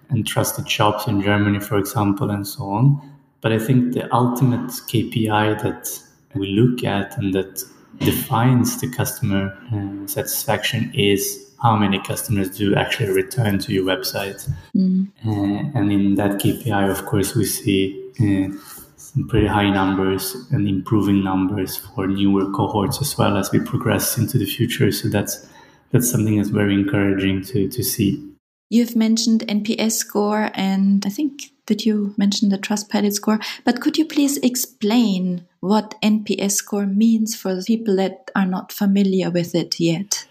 and 0.10 0.26
Trusted 0.26 0.68
Shops 0.68 1.06
in 1.06 1.22
Germany, 1.22 1.60
for 1.60 1.78
example, 1.78 2.32
and 2.32 2.48
so 2.48 2.64
on. 2.64 3.13
But 3.44 3.52
I 3.52 3.60
think 3.60 3.94
the 3.94 4.12
ultimate 4.16 4.72
KPI 4.90 5.62
that 5.62 6.00
we 6.34 6.48
look 6.56 6.84
at 6.86 7.18
and 7.18 7.36
that 7.36 7.62
defines 8.00 8.80
the 8.80 8.90
customer 8.90 9.56
uh, 9.72 10.08
satisfaction 10.08 10.90
is 10.96 11.52
how 11.62 11.76
many 11.76 12.00
customers 12.00 12.58
do 12.58 12.74
actually 12.76 13.10
return 13.10 13.60
to 13.60 13.74
your 13.74 13.84
website. 13.84 14.50
Mm. 14.76 15.10
Uh, 15.26 15.78
and 15.78 15.92
in 15.92 16.16
that 16.16 16.40
KPI, 16.40 16.90
of 16.90 17.06
course, 17.06 17.36
we 17.36 17.44
see 17.44 18.12
uh, 18.20 18.58
some 18.96 19.28
pretty 19.28 19.48
high 19.48 19.70
numbers 19.70 20.36
and 20.52 20.68
improving 20.68 21.22
numbers 21.22 21.76
for 21.76 22.08
newer 22.08 22.50
cohorts 22.52 23.02
as 23.02 23.18
well 23.18 23.36
as 23.38 23.52
we 23.52 23.60
progress 23.60 24.18
into 24.18 24.38
the 24.38 24.46
future. 24.46 24.92
So 24.92 25.10
that's 25.10 25.48
that's 25.92 26.10
something 26.10 26.38
that's 26.38 26.50
very 26.50 26.74
encouraging 26.74 27.44
to 27.46 27.68
to 27.68 27.84
see. 27.84 28.26
You've 28.70 28.96
mentioned 28.96 29.46
NPS 29.48 29.92
score, 29.92 30.50
and 30.54 31.06
I 31.06 31.10
think 31.10 31.53
that 31.68 31.86
you 31.86 32.14
mentioned 32.18 32.52
the 32.52 32.58
Trustpilot 32.58 33.14
score. 33.14 33.40
But 33.64 33.82
could 33.82 33.98
you 33.98 34.06
please 34.06 34.38
explain 34.38 35.46
what 35.60 35.96
NPS 36.02 36.54
score 36.54 36.86
means 36.86 37.36
for 37.36 37.62
people 37.62 37.96
that 37.98 38.32
are 38.36 38.46
not 38.46 38.72
familiar 38.72 39.30
with 39.32 39.56
it 39.56 39.80
yet? 39.80 40.26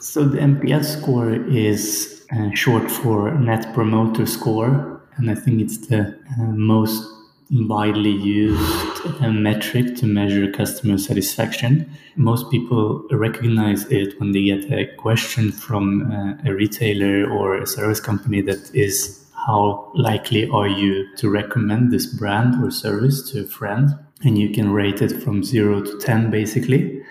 So 0.00 0.24
the 0.24 0.38
NPS 0.38 1.00
score 1.00 1.32
is 1.32 2.26
uh, 2.36 2.50
short 2.54 2.90
for 2.90 3.32
Net 3.38 3.72
Promoter 3.72 4.26
Score, 4.26 5.00
and 5.16 5.30
I 5.30 5.34
think 5.34 5.60
it's 5.60 5.86
the 5.86 6.18
uh, 6.40 6.42
most 6.42 7.08
widely 7.52 8.10
used 8.10 9.06
uh, 9.20 9.30
metric 9.30 9.94
to 9.96 10.06
measure 10.06 10.50
customer 10.50 10.96
satisfaction. 10.96 11.88
Most 12.16 12.50
people 12.50 13.06
recognize 13.10 13.84
it 13.92 14.18
when 14.18 14.32
they 14.32 14.44
get 14.44 14.72
a 14.72 14.86
question 14.96 15.52
from 15.52 16.10
uh, 16.10 16.48
a 16.48 16.54
retailer 16.54 17.30
or 17.30 17.58
a 17.58 17.66
service 17.66 18.00
company 18.00 18.40
that 18.42 18.74
is 18.74 19.21
how 19.46 19.90
likely 19.94 20.48
are 20.50 20.68
you 20.68 21.14
to 21.16 21.28
recommend 21.28 21.90
this 21.90 22.06
brand 22.06 22.62
or 22.62 22.70
service 22.70 23.30
to 23.30 23.42
a 23.42 23.46
friend? 23.46 23.90
And 24.22 24.38
you 24.38 24.50
can 24.50 24.72
rate 24.72 25.02
it 25.02 25.22
from 25.22 25.42
0 25.42 25.82
to 25.82 25.98
10 25.98 26.30
basically. 26.30 27.02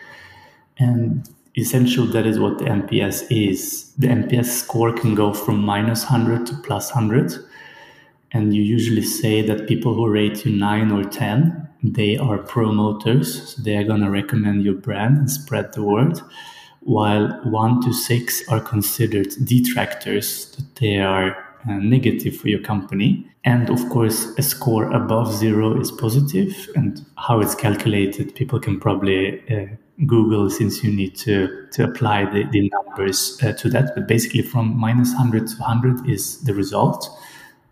And 0.77 1.29
essentially 1.57 2.11
that 2.13 2.25
is 2.25 2.39
what 2.39 2.57
the 2.57 2.65
nps 2.65 3.27
is. 3.29 3.91
The 3.97 4.07
nps 4.07 4.45
score 4.45 4.93
can 4.93 5.15
go 5.15 5.33
from 5.33 5.61
minus 5.61 6.09
100 6.09 6.45
to 6.47 6.55
plus 6.63 6.95
100 6.95 7.33
and 8.31 8.53
you 8.53 8.63
usually 8.63 9.01
say 9.01 9.41
that 9.41 9.67
people 9.67 9.93
who 9.93 10.07
rate 10.07 10.45
you 10.45 10.55
9 10.55 10.91
or 10.91 11.03
10 11.03 11.67
they 11.83 12.15
are 12.15 12.37
promoters. 12.37 13.55
So 13.55 13.63
they 13.63 13.75
are 13.75 13.83
going 13.83 14.01
to 14.01 14.09
recommend 14.09 14.63
your 14.63 14.75
brand 14.75 15.17
and 15.17 15.29
spread 15.29 15.73
the 15.73 15.83
word 15.83 16.21
while 16.81 17.27
1 17.43 17.81
to 17.81 17.93
6 17.93 18.47
are 18.49 18.59
considered 18.59 19.27
detractors 19.43 20.51
that 20.55 20.75
they 20.75 20.99
are 20.99 21.50
negative 21.67 22.35
for 22.35 22.47
your 22.47 22.61
company 22.61 23.25
and 23.43 23.69
of 23.69 23.79
course 23.89 24.27
a 24.37 24.41
score 24.41 24.91
above 24.91 25.33
0 25.33 25.79
is 25.79 25.91
positive. 25.91 26.49
positive 26.49 26.75
and 26.75 27.05
how 27.17 27.39
it's 27.39 27.55
calculated 27.55 28.35
people 28.35 28.59
can 28.59 28.79
probably 28.79 29.41
uh, 29.49 29.67
google 30.05 30.49
since 30.49 30.83
you 30.83 30.91
need 30.91 31.15
to 31.15 31.67
to 31.71 31.83
apply 31.83 32.25
the, 32.25 32.43
the 32.51 32.69
numbers 32.69 33.39
uh, 33.43 33.53
to 33.53 33.69
that 33.69 33.93
but 33.95 34.07
basically 34.07 34.41
from 34.41 34.75
minus 34.77 35.09
100 35.09 35.47
to 35.47 35.55
100 35.57 36.09
is 36.09 36.41
the 36.43 36.53
result 36.53 37.09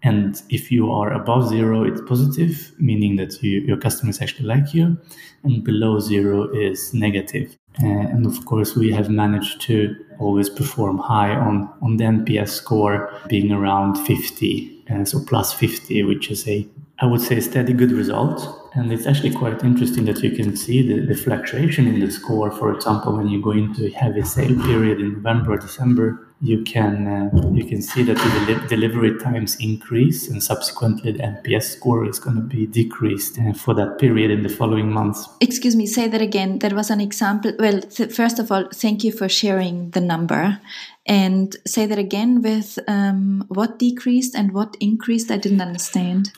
and 0.02 0.42
if 0.50 0.72
you 0.72 0.92
are 0.92 1.12
above 1.12 1.50
zero, 1.50 1.84
it's 1.84 2.02
positive, 2.02 2.72
meaning 2.80 3.18
that 3.18 3.44
you, 3.44 3.60
your 3.60 3.76
customers 3.78 4.22
actually 4.22 4.46
like 4.46 4.74
you. 4.74 4.98
And 5.44 5.64
below 5.64 6.00
zero 6.00 6.50
is 6.54 6.94
negative. 6.94 7.58
Uh, 7.82 7.88
and 7.88 8.26
of 8.26 8.46
course, 8.46 8.76
we 8.76 8.92
have 8.92 9.10
managed 9.10 9.62
to 9.62 9.96
always 10.20 10.50
perform 10.50 10.98
high 10.98 11.34
on, 11.34 11.70
on 11.82 11.98
the 11.98 12.04
NPS 12.04 12.50
score, 12.50 13.14
being 13.28 13.52
around 13.52 13.96
50, 13.96 14.86
uh, 14.92 15.06
so 15.06 15.24
plus 15.26 15.54
50, 15.54 16.04
which 16.04 16.30
is 16.30 16.48
a, 16.48 16.68
I 17.00 17.06
would 17.06 17.22
say, 17.22 17.40
steady 17.40 17.74
good 17.74 17.92
result. 17.92 18.56
And 18.74 18.92
it's 18.92 19.08
actually 19.08 19.32
quite 19.32 19.64
interesting 19.64 20.06
that 20.06 20.22
you 20.22 20.32
can 20.32 20.56
see 20.56 20.86
the, 20.86 21.06
the 21.06 21.16
fluctuation 21.16 21.88
in 21.88 22.00
the 22.00 22.12
score. 22.12 22.52
For 22.52 22.74
example, 22.74 23.16
when 23.16 23.30
you 23.30 23.42
go 23.42 23.52
into 23.52 23.88
a 23.88 23.92
heavy 23.92 24.24
sale 24.24 24.56
period 24.64 25.00
in 25.00 25.14
November 25.14 25.54
or 25.54 25.58
December, 25.58 26.29
you 26.42 26.64
can 26.64 27.08
uh, 27.08 27.52
you 27.52 27.66
can 27.66 27.82
see 27.82 28.02
that 28.04 28.16
the 28.16 28.46
deli- 28.46 28.68
delivery 28.68 29.18
times 29.20 29.58
increase 29.60 30.30
and 30.30 30.42
subsequently 30.42 31.12
the 31.12 31.20
NPS 31.20 31.64
score 31.76 32.06
is 32.06 32.18
going 32.18 32.38
to 32.38 32.42
be 32.42 32.66
decreased 32.66 33.38
uh, 33.40 33.52
for 33.54 33.74
that 33.74 34.00
period 34.00 34.32
in 34.32 34.44
the 34.44 34.50
following 34.50 34.92
months. 34.92 35.28
Excuse 35.42 35.76
me, 35.76 35.86
say 35.86 36.08
that 36.08 36.22
again. 36.22 36.60
That 36.60 36.74
was 36.74 36.90
an 36.90 37.02
example. 37.02 37.52
Well, 37.60 37.82
th- 37.82 38.14
first 38.14 38.40
of 38.40 38.52
all, 38.52 38.68
thank 38.74 39.04
you 39.04 39.12
for 39.12 39.28
sharing 39.28 39.90
the 39.92 40.02
number. 40.02 40.60
And 41.06 41.56
say 41.66 41.86
that 41.88 41.98
again 41.98 42.42
with 42.42 42.78
um, 42.88 43.44
what 43.50 43.80
decreased 43.80 44.36
and 44.36 44.54
what 44.54 44.78
increased. 44.80 45.32
I 45.32 45.38
didn't 45.38 45.62
understand. 45.62 46.32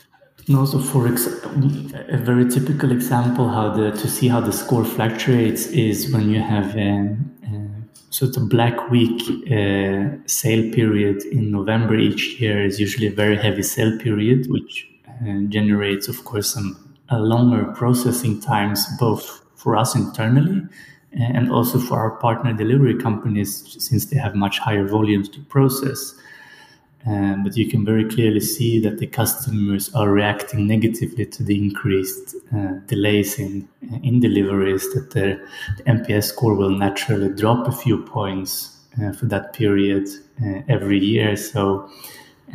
And 0.48 0.58
also, 0.58 0.80
for 0.80 1.08
ex- 1.08 1.28
a 1.28 2.18
very 2.18 2.50
typical 2.50 2.92
example, 2.92 3.48
how 3.50 3.70
the 3.70 3.92
to 3.92 4.08
see 4.08 4.28
how 4.28 4.40
the 4.40 4.52
score 4.52 4.84
fluctuates 4.84 5.68
is 5.68 6.12
when 6.12 6.30
you 6.32 6.42
have 6.42 6.76
um, 6.76 7.32
so 8.12 8.28
the 8.28 8.42
Black 8.42 8.90
Week 8.90 9.22
uh, 9.50 10.18
sale 10.26 10.74
period 10.74 11.24
in 11.32 11.50
November 11.50 11.96
each 11.96 12.42
year 12.42 12.62
is 12.62 12.78
usually 12.78 13.08
a 13.08 13.12
very 13.12 13.38
heavy 13.38 13.64
sale 13.64 13.98
period, 14.00 14.52
which 14.52 14.86
uh, 15.08 15.40
generates, 15.48 16.10
of 16.10 16.26
course, 16.26 16.54
some 16.54 16.98
uh, 17.10 17.20
longer 17.20 17.72
processing 17.72 18.42
times 18.42 18.86
both 19.00 19.42
for 19.56 19.78
us 19.78 19.96
internally 19.96 20.60
uh, 20.60 21.24
and 21.24 21.50
also 21.50 21.80
for 21.80 22.00
our 22.00 22.12
partner 22.12 22.52
delivery 22.52 22.98
companies, 22.98 23.78
since 23.80 24.08
they 24.08 24.18
have 24.18 24.36
much 24.36 24.60
higher 24.60 24.86
volumes 24.86 25.30
to 25.30 25.40
process. 25.44 26.14
Um, 27.06 27.44
but 27.44 27.58
you 27.58 27.68
can 27.68 27.84
very 27.84 28.08
clearly 28.08 28.40
see 28.40 28.80
that 28.80 29.00
the 29.00 29.08
customers 29.08 29.94
are 29.96 30.12
reacting 30.12 30.68
negatively 30.68 31.26
to 31.26 31.44
the 31.44 31.58
increased 31.58 32.36
uh, 32.56 32.74
delays 32.86 33.40
in 33.40 33.68
in 34.04 34.20
deliveries. 34.20 34.94
That 34.94 35.12
the, 35.12 35.40
NPS 35.88 36.26
score 36.26 36.54
will 36.54 36.70
naturally 36.70 37.34
drop 37.34 37.68
a 37.68 37.72
few 37.72 38.04
points 38.04 38.78
uh, 39.02 39.12
for 39.14 39.26
that 39.28 39.54
period 39.54 40.08
uh, 40.46 40.62
every 40.68 41.00
year. 41.00 41.36
So, 41.36 41.90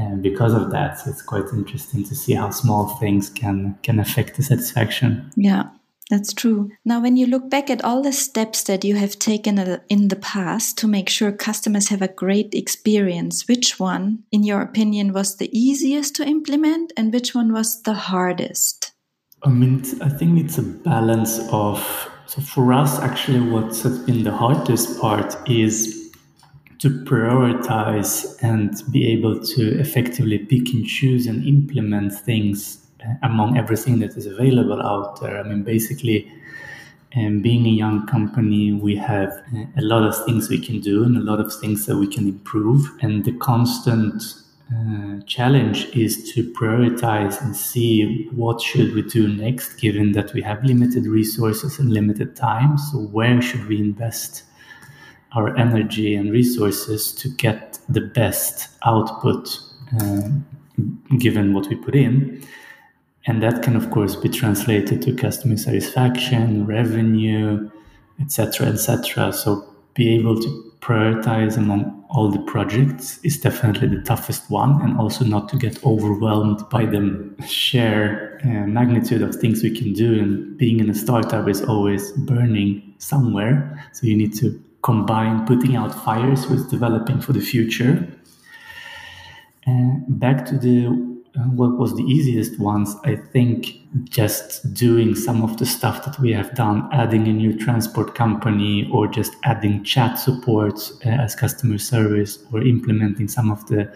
uh, 0.00 0.14
because 0.16 0.52
of 0.52 0.70
that, 0.70 1.00
it's 1.06 1.22
quite 1.22 1.46
interesting 1.52 2.04
to 2.04 2.14
see 2.14 2.35
how 2.35 2.50
small 2.50 2.87
things 3.00 3.30
can 3.30 3.76
can 3.82 3.98
affect 3.98 4.37
the 4.37 4.42
satisfaction. 4.42 5.32
Yeah. 5.35 5.64
That's 6.09 6.33
true. 6.33 6.71
Now, 6.85 7.01
when 7.01 7.16
you 7.16 7.27
look 7.27 7.51
back 7.51 7.69
at 7.69 7.83
all 7.83 8.01
the 8.01 8.12
steps 8.12 8.62
that 8.64 8.85
you 8.85 8.95
have 8.95 9.19
taken 9.19 9.81
in 9.88 10.09
the 10.09 10.16
past 10.16 10.79
to 10.79 10.87
make 10.87 11.09
sure 11.09 11.33
customers 11.33 11.88
have 11.88 12.01
a 12.01 12.09
great 12.09 12.55
experience, 12.55 13.49
which 13.49 13.81
one, 13.81 14.23
in 14.31 14.45
your 14.45 14.62
opinion, 14.62 15.12
was 15.12 15.37
the 15.37 15.51
easiest 15.57 16.14
to 16.16 16.27
implement 16.27 16.92
and 16.97 17.12
which 17.12 17.35
one 17.35 17.53
was 17.53 17.83
the 17.83 17.95
hardest? 17.95 18.92
I 19.42 19.49
mean, 19.49 19.83
I 20.01 20.09
think 20.09 20.38
it's 20.38 20.59
a 20.59 20.62
balance 20.62 21.40
of. 21.51 22.11
So, 22.29 22.40
for 22.40 22.73
us, 22.73 22.99
actually, 23.01 23.40
what 23.40 23.66
has 23.66 23.99
been 24.01 24.23
the 24.23 24.33
hardest 24.33 25.01
part 25.01 25.37
is 25.49 26.12
to 26.79 26.90
prioritize 27.05 28.37
and 28.42 28.81
be 28.92 29.07
able 29.12 29.40
to 29.40 29.81
effectively 29.81 30.38
pick 30.38 30.73
and 30.73 30.87
choose 30.87 31.27
and 31.27 31.45
implement 31.47 32.12
things 32.12 32.86
among 33.23 33.57
everything 33.57 33.99
that 34.01 34.16
is 34.16 34.27
available 34.27 34.83
out 34.83 35.21
there. 35.21 35.38
I 35.38 35.42
mean, 35.42 35.62
basically, 35.62 36.33
um, 37.16 37.40
being 37.40 37.66
a 37.66 37.71
young 37.71 38.07
company, 38.07 38.73
we 38.73 38.97
have 38.97 39.31
uh, 39.55 39.64
a 39.77 39.83
lot 39.83 40.03
of 40.03 40.25
things 40.25 40.49
we 40.49 40.59
can 40.59 40.81
do 40.81 41.05
and 41.05 41.16
a 41.16 41.21
lot 41.21 41.40
of 41.40 41.53
things 41.55 41.87
that 41.87 41.97
we 41.97 42.07
can 42.07 42.29
improve. 42.29 42.90
And 43.01 43.25
the 43.25 43.33
constant 43.33 44.23
uh, 44.75 45.21
challenge 45.27 45.87
is 45.97 46.33
to 46.33 46.53
prioritize 46.53 47.40
and 47.40 47.57
see 47.57 48.29
what 48.33 48.61
should 48.61 48.95
we 48.95 49.03
do 49.03 49.29
next, 49.29 49.81
given 49.81 50.12
that 50.12 50.35
we 50.35 50.42
have 50.42 50.62
limited 50.64 51.07
resources 51.07 51.79
and 51.79 51.92
limited 51.92 52.37
time. 52.37 52.77
So 52.77 52.99
where 52.99 53.40
should 53.40 53.66
we 53.66 53.79
invest 53.79 54.42
our 55.33 55.57
energy 55.57 56.14
and 56.14 56.33
resources 56.33 57.12
to 57.12 57.29
get 57.29 57.79
the 57.88 58.01
best 58.01 58.69
output, 58.85 59.59
uh, 60.01 60.29
given 61.19 61.55
what 61.55 61.69
we 61.69 61.77
put 61.77 61.95
in? 61.95 62.42
And 63.26 63.42
that 63.42 63.62
can 63.62 63.76
of 63.76 63.90
course 63.90 64.16
be 64.16 64.28
translated 64.28 65.02
to 65.02 65.12
customer 65.14 65.56
satisfaction 65.56 66.66
revenue 66.66 67.70
etc 68.20 68.68
etc 68.68 69.32
so 69.32 69.68
be 69.94 70.14
able 70.14 70.38
to 70.40 70.66
prioritize 70.80 71.56
among 71.56 72.04
all 72.10 72.30
the 72.30 72.38
projects 72.42 73.18
is 73.24 73.40
definitely 73.40 73.88
the 73.88 74.00
toughest 74.02 74.48
one 74.50 74.80
and 74.82 74.98
also 74.98 75.24
not 75.24 75.48
to 75.48 75.56
get 75.56 75.84
overwhelmed 75.84 76.68
by 76.70 76.84
the 76.84 77.34
sheer 77.46 78.38
uh, 78.44 78.66
magnitude 78.66 79.22
of 79.22 79.34
things 79.34 79.62
we 79.62 79.76
can 79.76 79.92
do. 79.92 80.18
And 80.18 80.56
being 80.56 80.78
in 80.78 80.88
a 80.88 80.94
startup 80.94 81.48
is 81.48 81.62
always 81.62 82.12
burning 82.12 82.94
somewhere. 82.98 83.84
So 83.92 84.06
you 84.06 84.16
need 84.16 84.34
to 84.36 84.62
combine 84.82 85.44
putting 85.46 85.74
out 85.74 85.92
fires 86.04 86.46
with 86.46 86.70
developing 86.70 87.20
for 87.20 87.32
the 87.32 87.40
future. 87.40 88.06
Uh, 89.66 89.90
back 90.08 90.46
to 90.46 90.56
the 90.56 91.15
what 91.44 91.77
was 91.77 91.94
the 91.94 92.03
easiest 92.03 92.59
ones 92.59 92.96
i 93.05 93.14
think 93.14 93.77
just 94.05 94.72
doing 94.75 95.14
some 95.14 95.42
of 95.42 95.57
the 95.59 95.66
stuff 95.66 96.05
that 96.05 96.18
we 96.18 96.33
have 96.33 96.55
done 96.55 96.88
adding 96.92 97.27
a 97.29 97.33
new 97.33 97.57
transport 97.57 98.14
company 98.14 98.88
or 98.92 99.07
just 99.07 99.35
adding 99.44 99.83
chat 99.85 100.18
support 100.18 100.90
uh, 101.05 101.11
as 101.11 101.35
customer 101.35 101.79
service 101.79 102.38
or 102.53 102.62
implementing 102.62 103.29
some 103.29 103.51
of 103.51 103.66
the 103.66 103.92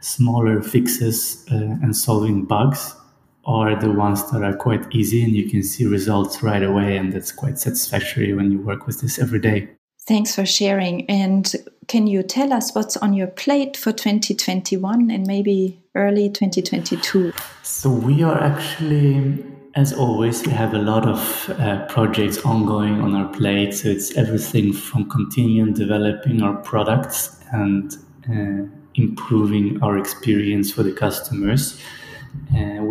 smaller 0.00 0.60
fixes 0.62 1.46
uh, 1.50 1.54
and 1.54 1.96
solving 1.96 2.44
bugs 2.44 2.94
are 3.46 3.78
the 3.78 3.90
ones 3.90 4.30
that 4.30 4.42
are 4.42 4.56
quite 4.56 4.86
easy 4.94 5.22
and 5.22 5.34
you 5.34 5.48
can 5.48 5.62
see 5.62 5.84
results 5.84 6.42
right 6.42 6.62
away 6.62 6.96
and 6.96 7.12
that's 7.12 7.32
quite 7.32 7.58
satisfactory 7.58 8.32
when 8.32 8.50
you 8.50 8.58
work 8.58 8.86
with 8.86 9.00
this 9.00 9.18
every 9.18 9.38
day 9.38 9.68
Thanks 10.06 10.34
for 10.34 10.44
sharing. 10.44 11.08
And 11.08 11.54
can 11.88 12.06
you 12.06 12.22
tell 12.22 12.52
us 12.52 12.74
what's 12.74 12.96
on 12.96 13.14
your 13.14 13.26
plate 13.26 13.76
for 13.76 13.92
2021 13.92 15.10
and 15.10 15.26
maybe 15.26 15.78
early 15.94 16.28
2022? 16.28 17.32
So, 17.62 17.90
we 17.90 18.22
are 18.22 18.40
actually, 18.40 19.44
as 19.74 19.92
always, 19.92 20.46
we 20.46 20.52
have 20.52 20.74
a 20.74 20.78
lot 20.78 21.06
of 21.06 21.50
uh, 21.50 21.86
projects 21.86 22.38
ongoing 22.44 23.00
on 23.00 23.14
our 23.14 23.28
plate. 23.32 23.74
So, 23.74 23.88
it's 23.88 24.16
everything 24.16 24.72
from 24.72 25.08
continuing 25.08 25.74
developing 25.74 26.42
our 26.42 26.56
products 26.56 27.38
and 27.52 27.92
uh, 28.28 28.68
improving 28.94 29.82
our 29.82 29.98
experience 29.98 30.72
for 30.72 30.82
the 30.82 30.92
customers 30.92 31.80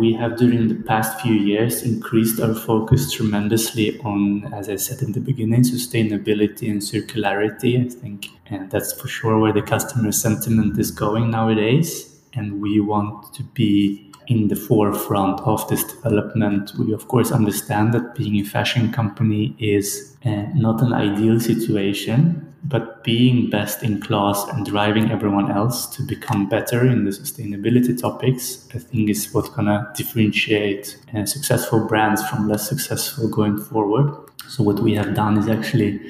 we 0.04 0.12
have 0.12 0.36
during 0.36 0.68
the 0.68 0.74
past 0.74 1.20
few 1.20 1.34
years 1.34 1.82
increased 1.82 2.40
our 2.40 2.54
focus 2.54 3.12
tremendously 3.12 3.98
on, 4.00 4.52
as 4.52 4.68
I 4.68 4.76
said 4.76 5.02
in 5.02 5.12
the 5.12 5.20
beginning, 5.20 5.62
sustainability 5.62 6.70
and 6.70 6.80
circularity. 6.80 7.84
I 7.84 7.88
think 7.88 8.28
and 8.46 8.70
that's 8.70 8.92
for 8.92 9.08
sure 9.08 9.38
where 9.38 9.52
the 9.52 9.62
customer 9.62 10.12
sentiment 10.12 10.78
is 10.78 10.90
going 10.90 11.30
nowadays. 11.30 11.88
And 12.34 12.60
we 12.60 12.80
want 12.80 13.32
to 13.34 13.42
be 13.42 14.12
in 14.26 14.48
the 14.48 14.56
forefront 14.56 15.40
of 15.40 15.66
this 15.68 15.84
development. 15.84 16.72
We, 16.78 16.92
of 16.92 17.08
course, 17.08 17.30
understand 17.30 17.94
that 17.94 18.14
being 18.14 18.36
a 18.40 18.44
fashion 18.44 18.92
company 18.92 19.54
is 19.58 20.16
uh, 20.24 20.46
not 20.54 20.82
an 20.82 20.92
ideal 20.92 21.38
situation, 21.40 22.53
but 22.64 23.04
being 23.04 23.50
best 23.50 23.82
in 23.82 24.00
class 24.00 24.44
and 24.48 24.64
driving 24.64 25.10
everyone 25.10 25.50
else 25.50 25.86
to 25.96 26.02
become 26.02 26.48
better 26.48 26.86
in 26.86 27.04
the 27.04 27.10
sustainability 27.10 28.00
topics, 28.00 28.66
I 28.74 28.78
think 28.78 29.10
is 29.10 29.32
what's 29.32 29.50
to 29.50 29.92
differentiate 29.94 30.96
uh, 31.14 31.26
successful 31.26 31.86
brands 31.86 32.26
from 32.28 32.48
less 32.48 32.66
successful 32.68 33.28
going 33.28 33.58
forward. 33.58 34.14
So, 34.48 34.62
what 34.62 34.80
we 34.80 34.94
have 34.94 35.14
done 35.14 35.38
is 35.38 35.48
actually 35.48 36.00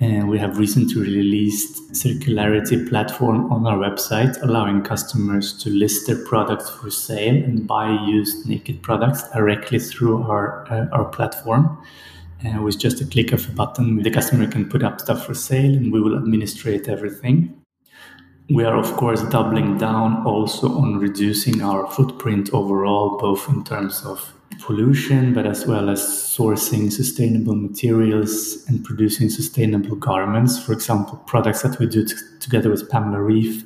and 0.00 0.30
we 0.30 0.38
have 0.38 0.56
recently 0.56 1.02
released 1.02 1.92
circularity 1.92 2.88
platform 2.88 3.52
on 3.52 3.66
our 3.66 3.76
website, 3.76 4.42
allowing 4.42 4.82
customers 4.82 5.52
to 5.62 5.68
list 5.68 6.06
their 6.06 6.24
products 6.24 6.70
for 6.70 6.90
sale 6.90 7.34
and 7.34 7.66
buy 7.66 7.90
used 8.06 8.48
naked 8.48 8.80
products 8.82 9.28
directly 9.30 9.78
through 9.78 10.22
our 10.22 10.66
uh, 10.72 10.86
our 10.92 11.04
platform. 11.04 11.78
With 12.42 12.78
just 12.78 13.00
a 13.00 13.04
click 13.04 13.32
of 13.32 13.46
a 13.48 13.52
button, 13.52 14.02
the 14.02 14.10
customer 14.10 14.46
can 14.46 14.68
put 14.68 14.82
up 14.82 15.00
stuff 15.00 15.26
for 15.26 15.34
sale, 15.34 15.74
and 15.74 15.92
we 15.92 16.00
will 16.00 16.16
administrate 16.16 16.88
everything. 16.88 17.54
We 18.48 18.64
are, 18.64 18.76
of 18.76 18.96
course, 18.96 19.22
doubling 19.24 19.78
down 19.78 20.26
also 20.26 20.68
on 20.68 20.98
reducing 20.98 21.62
our 21.62 21.86
footprint 21.90 22.50
overall, 22.52 23.18
both 23.18 23.48
in 23.48 23.62
terms 23.64 24.04
of 24.04 24.32
pollution, 24.62 25.34
but 25.34 25.46
as 25.46 25.66
well 25.66 25.90
as 25.90 26.00
sourcing 26.00 26.90
sustainable 26.90 27.54
materials 27.54 28.64
and 28.68 28.84
producing 28.84 29.28
sustainable 29.28 29.96
garments. 29.96 30.58
For 30.58 30.72
example, 30.72 31.18
products 31.26 31.62
that 31.62 31.78
we 31.78 31.86
do 31.86 32.06
t- 32.06 32.14
together 32.40 32.70
with 32.70 32.90
Pamela 32.90 33.22
Reif, 33.22 33.64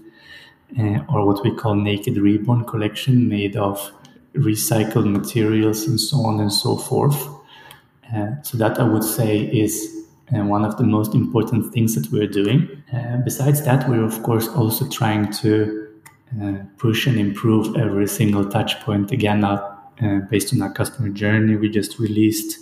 uh, 0.79 0.99
or 1.09 1.27
what 1.27 1.43
we 1.45 1.55
call 1.55 1.75
NA-KD 1.75 2.21
Reborn 2.21 2.65
collection, 2.65 3.29
made 3.29 3.57
of 3.57 3.93
recycled 4.35 5.11
materials 5.11 5.87
and 5.87 6.01
so 6.01 6.25
on 6.27 6.41
and 6.41 6.53
so 6.53 6.77
forth. 6.77 7.29
Uh, 8.13 8.43
so 8.43 8.59
that 8.59 8.79
I 8.79 8.85
would 8.85 9.05
say 9.05 9.41
is 9.41 10.07
uh, 10.35 10.43
one 10.45 10.65
of 10.65 10.77
the 10.77 10.85
most 10.85 11.15
important 11.15 11.73
things 11.73 11.95
that 11.95 12.11
we're 12.11 12.27
doing. 12.27 12.83
Uh, 12.93 13.19
besides 13.25 13.65
that, 13.65 13.89
we're 13.89 14.05
of 14.05 14.23
course 14.23 14.49
also 14.49 14.89
trying 14.89 15.31
to 15.33 15.89
uh, 16.43 16.55
push 16.79 17.07
and 17.07 17.19
improve 17.19 17.77
every 17.77 18.07
single 18.07 18.45
touch 18.49 18.81
point. 18.81 19.13
Again, 19.13 19.45
uh, 20.03 20.21
based 20.29 20.53
on 20.53 20.61
our 20.61 20.73
customer 20.73 21.09
journey. 21.09 21.57
We 21.57 21.69
just 21.69 21.99
released 21.99 22.59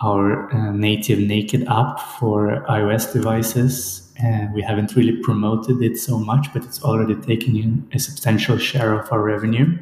our 0.00 0.72
native 0.72 1.18
NA-KD 1.20 1.66
app 1.68 2.00
for 2.18 2.64
iOS 2.68 3.12
devices. 3.12 4.12
And 4.20 4.52
we 4.52 4.62
haven't 4.62 4.96
really 4.96 5.16
promoted 5.22 5.82
it 5.82 5.98
so 5.98 6.18
much, 6.18 6.52
but 6.52 6.64
it's 6.64 6.82
already 6.82 7.14
taking 7.14 7.56
in 7.56 7.88
a 7.92 7.98
substantial 7.98 8.58
share 8.58 8.92
of 8.92 9.12
our 9.12 9.22
revenue. 9.22 9.78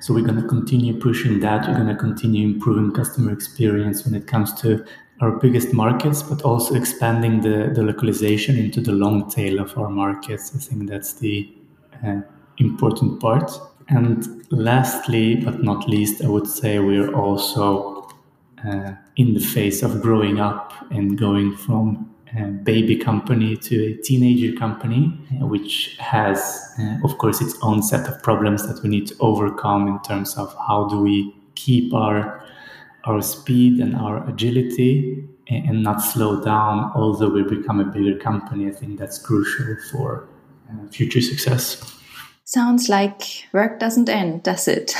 So 0.00 0.14
we're 0.14 0.24
going 0.24 0.40
to 0.40 0.48
continue 0.48 0.98
pushing 0.98 1.40
that. 1.40 1.68
We're 1.68 1.74
going 1.74 1.88
to 1.88 1.96
continue 1.96 2.48
improving 2.48 2.92
customer 2.92 3.32
experience 3.32 4.04
when 4.04 4.14
it 4.14 4.26
comes 4.26 4.52
to 4.62 4.84
our 5.20 5.32
biggest 5.32 5.74
markets, 5.74 6.22
but 6.22 6.42
also 6.42 6.74
expanding 6.74 7.42
the, 7.42 7.70
the 7.74 7.82
localization 7.82 8.56
into 8.56 8.80
the 8.80 8.92
long 8.92 9.30
tail 9.30 9.60
of 9.60 9.76
our 9.76 9.90
markets. 9.90 10.52
I 10.54 10.58
think 10.58 10.88
that's 10.88 11.14
the 11.14 11.52
uh, 12.06 12.20
important 12.58 13.20
part. 13.20 13.52
And 13.88 14.46
lastly, 14.50 15.36
but 15.36 15.62
not 15.62 15.88
least, 15.88 16.22
I 16.24 16.28
would 16.28 16.46
say 16.46 16.78
we're 16.78 17.14
also 17.14 18.08
uh, 18.64 18.92
in 19.16 19.34
the 19.34 19.40
phase 19.40 19.82
of 19.82 20.00
growing 20.00 20.40
up 20.40 20.72
and 20.90 21.18
going 21.18 21.56
from 21.56 22.09
baby 22.62 22.96
company 22.96 23.56
to 23.56 23.92
a 23.92 23.96
teenager 24.02 24.56
company, 24.56 25.08
which 25.40 25.96
has, 25.98 26.38
uh, 26.78 26.96
of 27.04 27.18
course, 27.18 27.40
its 27.40 27.56
own 27.62 27.82
set 27.82 28.08
of 28.08 28.22
problems 28.22 28.66
that 28.68 28.82
we 28.82 28.88
need 28.88 29.06
to 29.08 29.16
overcome 29.20 29.88
in 29.88 30.00
terms 30.02 30.36
of 30.36 30.54
how 30.66 30.88
do 30.88 31.00
we 31.00 31.34
keep 31.54 31.92
our 31.94 32.44
our 33.04 33.22
speed 33.22 33.80
and 33.80 33.96
our 33.96 34.28
agility 34.28 35.26
and 35.48 35.82
not 35.82 36.02
slow 36.02 36.38
down 36.44 36.92
although 36.94 37.30
we 37.30 37.42
become 37.42 37.80
a 37.80 37.84
bigger 37.84 38.16
company 38.18 38.68
i 38.68 38.70
think 38.70 38.98
that's 38.98 39.18
crucial 39.18 39.74
for 39.90 40.28
uh, 40.70 40.86
future 40.88 41.22
success 41.22 41.98
Sounds 42.50 42.88
like 42.88 43.46
work 43.52 43.78
doesn't 43.78 44.08
end, 44.08 44.42
does 44.42 44.66
it? 44.66 44.92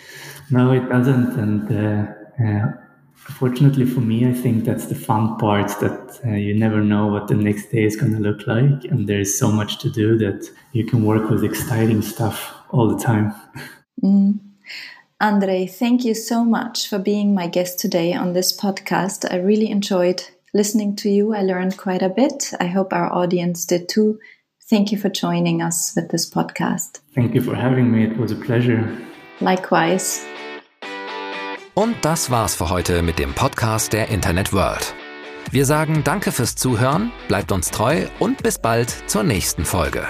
no, 0.50 0.72
it 0.72 0.88
doesn't. 0.88 1.38
And 1.38 1.70
uh, 1.70 2.12
uh, 2.44 2.72
fortunately 3.28 3.84
for 3.84 4.00
me, 4.00 4.26
I 4.26 4.32
think 4.32 4.64
that's 4.64 4.86
the 4.86 4.94
fun 4.94 5.36
part 5.38 5.68
that 5.80 6.20
uh, 6.24 6.30
you 6.30 6.54
never 6.54 6.80
know 6.80 7.06
what 7.06 7.28
the 7.28 7.34
next 7.34 7.70
day 7.70 7.84
is 7.84 7.96
going 7.96 8.12
to 8.12 8.20
look 8.20 8.46
like. 8.46 8.84
And 8.84 9.08
there's 9.08 9.38
so 9.38 9.50
much 9.50 9.78
to 9.78 9.90
do 9.90 10.16
that 10.18 10.50
you 10.72 10.86
can 10.86 11.04
work 11.04 11.28
with 11.30 11.44
exciting 11.44 12.02
stuff 12.02 12.54
all 12.70 12.88
the 12.88 13.02
time. 13.02 13.34
Mm. 14.02 14.40
Andre, 15.20 15.66
thank 15.66 16.04
you 16.04 16.14
so 16.14 16.44
much 16.44 16.88
for 16.88 16.98
being 16.98 17.34
my 17.34 17.46
guest 17.46 17.80
today 17.80 18.12
on 18.12 18.34
this 18.34 18.54
podcast. 18.54 19.30
I 19.32 19.36
really 19.36 19.70
enjoyed 19.70 20.22
listening 20.52 20.94
to 20.96 21.08
you. 21.08 21.34
I 21.34 21.42
learned 21.42 21.78
quite 21.78 22.02
a 22.02 22.10
bit. 22.10 22.52
I 22.60 22.66
hope 22.66 22.92
our 22.92 23.12
audience 23.12 23.64
did 23.64 23.88
too. 23.88 24.18
Thank 24.68 24.92
you 24.92 24.98
for 24.98 25.08
joining 25.08 25.62
us 25.62 25.94
with 25.96 26.10
this 26.10 26.28
podcast. 26.28 27.00
Thank 27.14 27.34
you 27.34 27.40
for 27.40 27.54
having 27.54 27.90
me. 27.90 28.04
It 28.04 28.16
was 28.18 28.32
a 28.32 28.36
pleasure. 28.36 28.98
Likewise. 29.40 30.26
Und 31.78 32.06
das 32.06 32.30
war's 32.30 32.54
für 32.54 32.70
heute 32.70 33.02
mit 33.02 33.18
dem 33.18 33.34
Podcast 33.34 33.92
der 33.92 34.08
Internet 34.08 34.54
World. 34.54 34.94
Wir 35.50 35.66
sagen 35.66 36.02
Danke 36.04 36.32
fürs 36.32 36.56
Zuhören, 36.56 37.12
bleibt 37.28 37.52
uns 37.52 37.70
treu 37.70 38.06
und 38.18 38.42
bis 38.42 38.58
bald 38.58 38.88
zur 39.10 39.24
nächsten 39.24 39.66
Folge. 39.66 40.06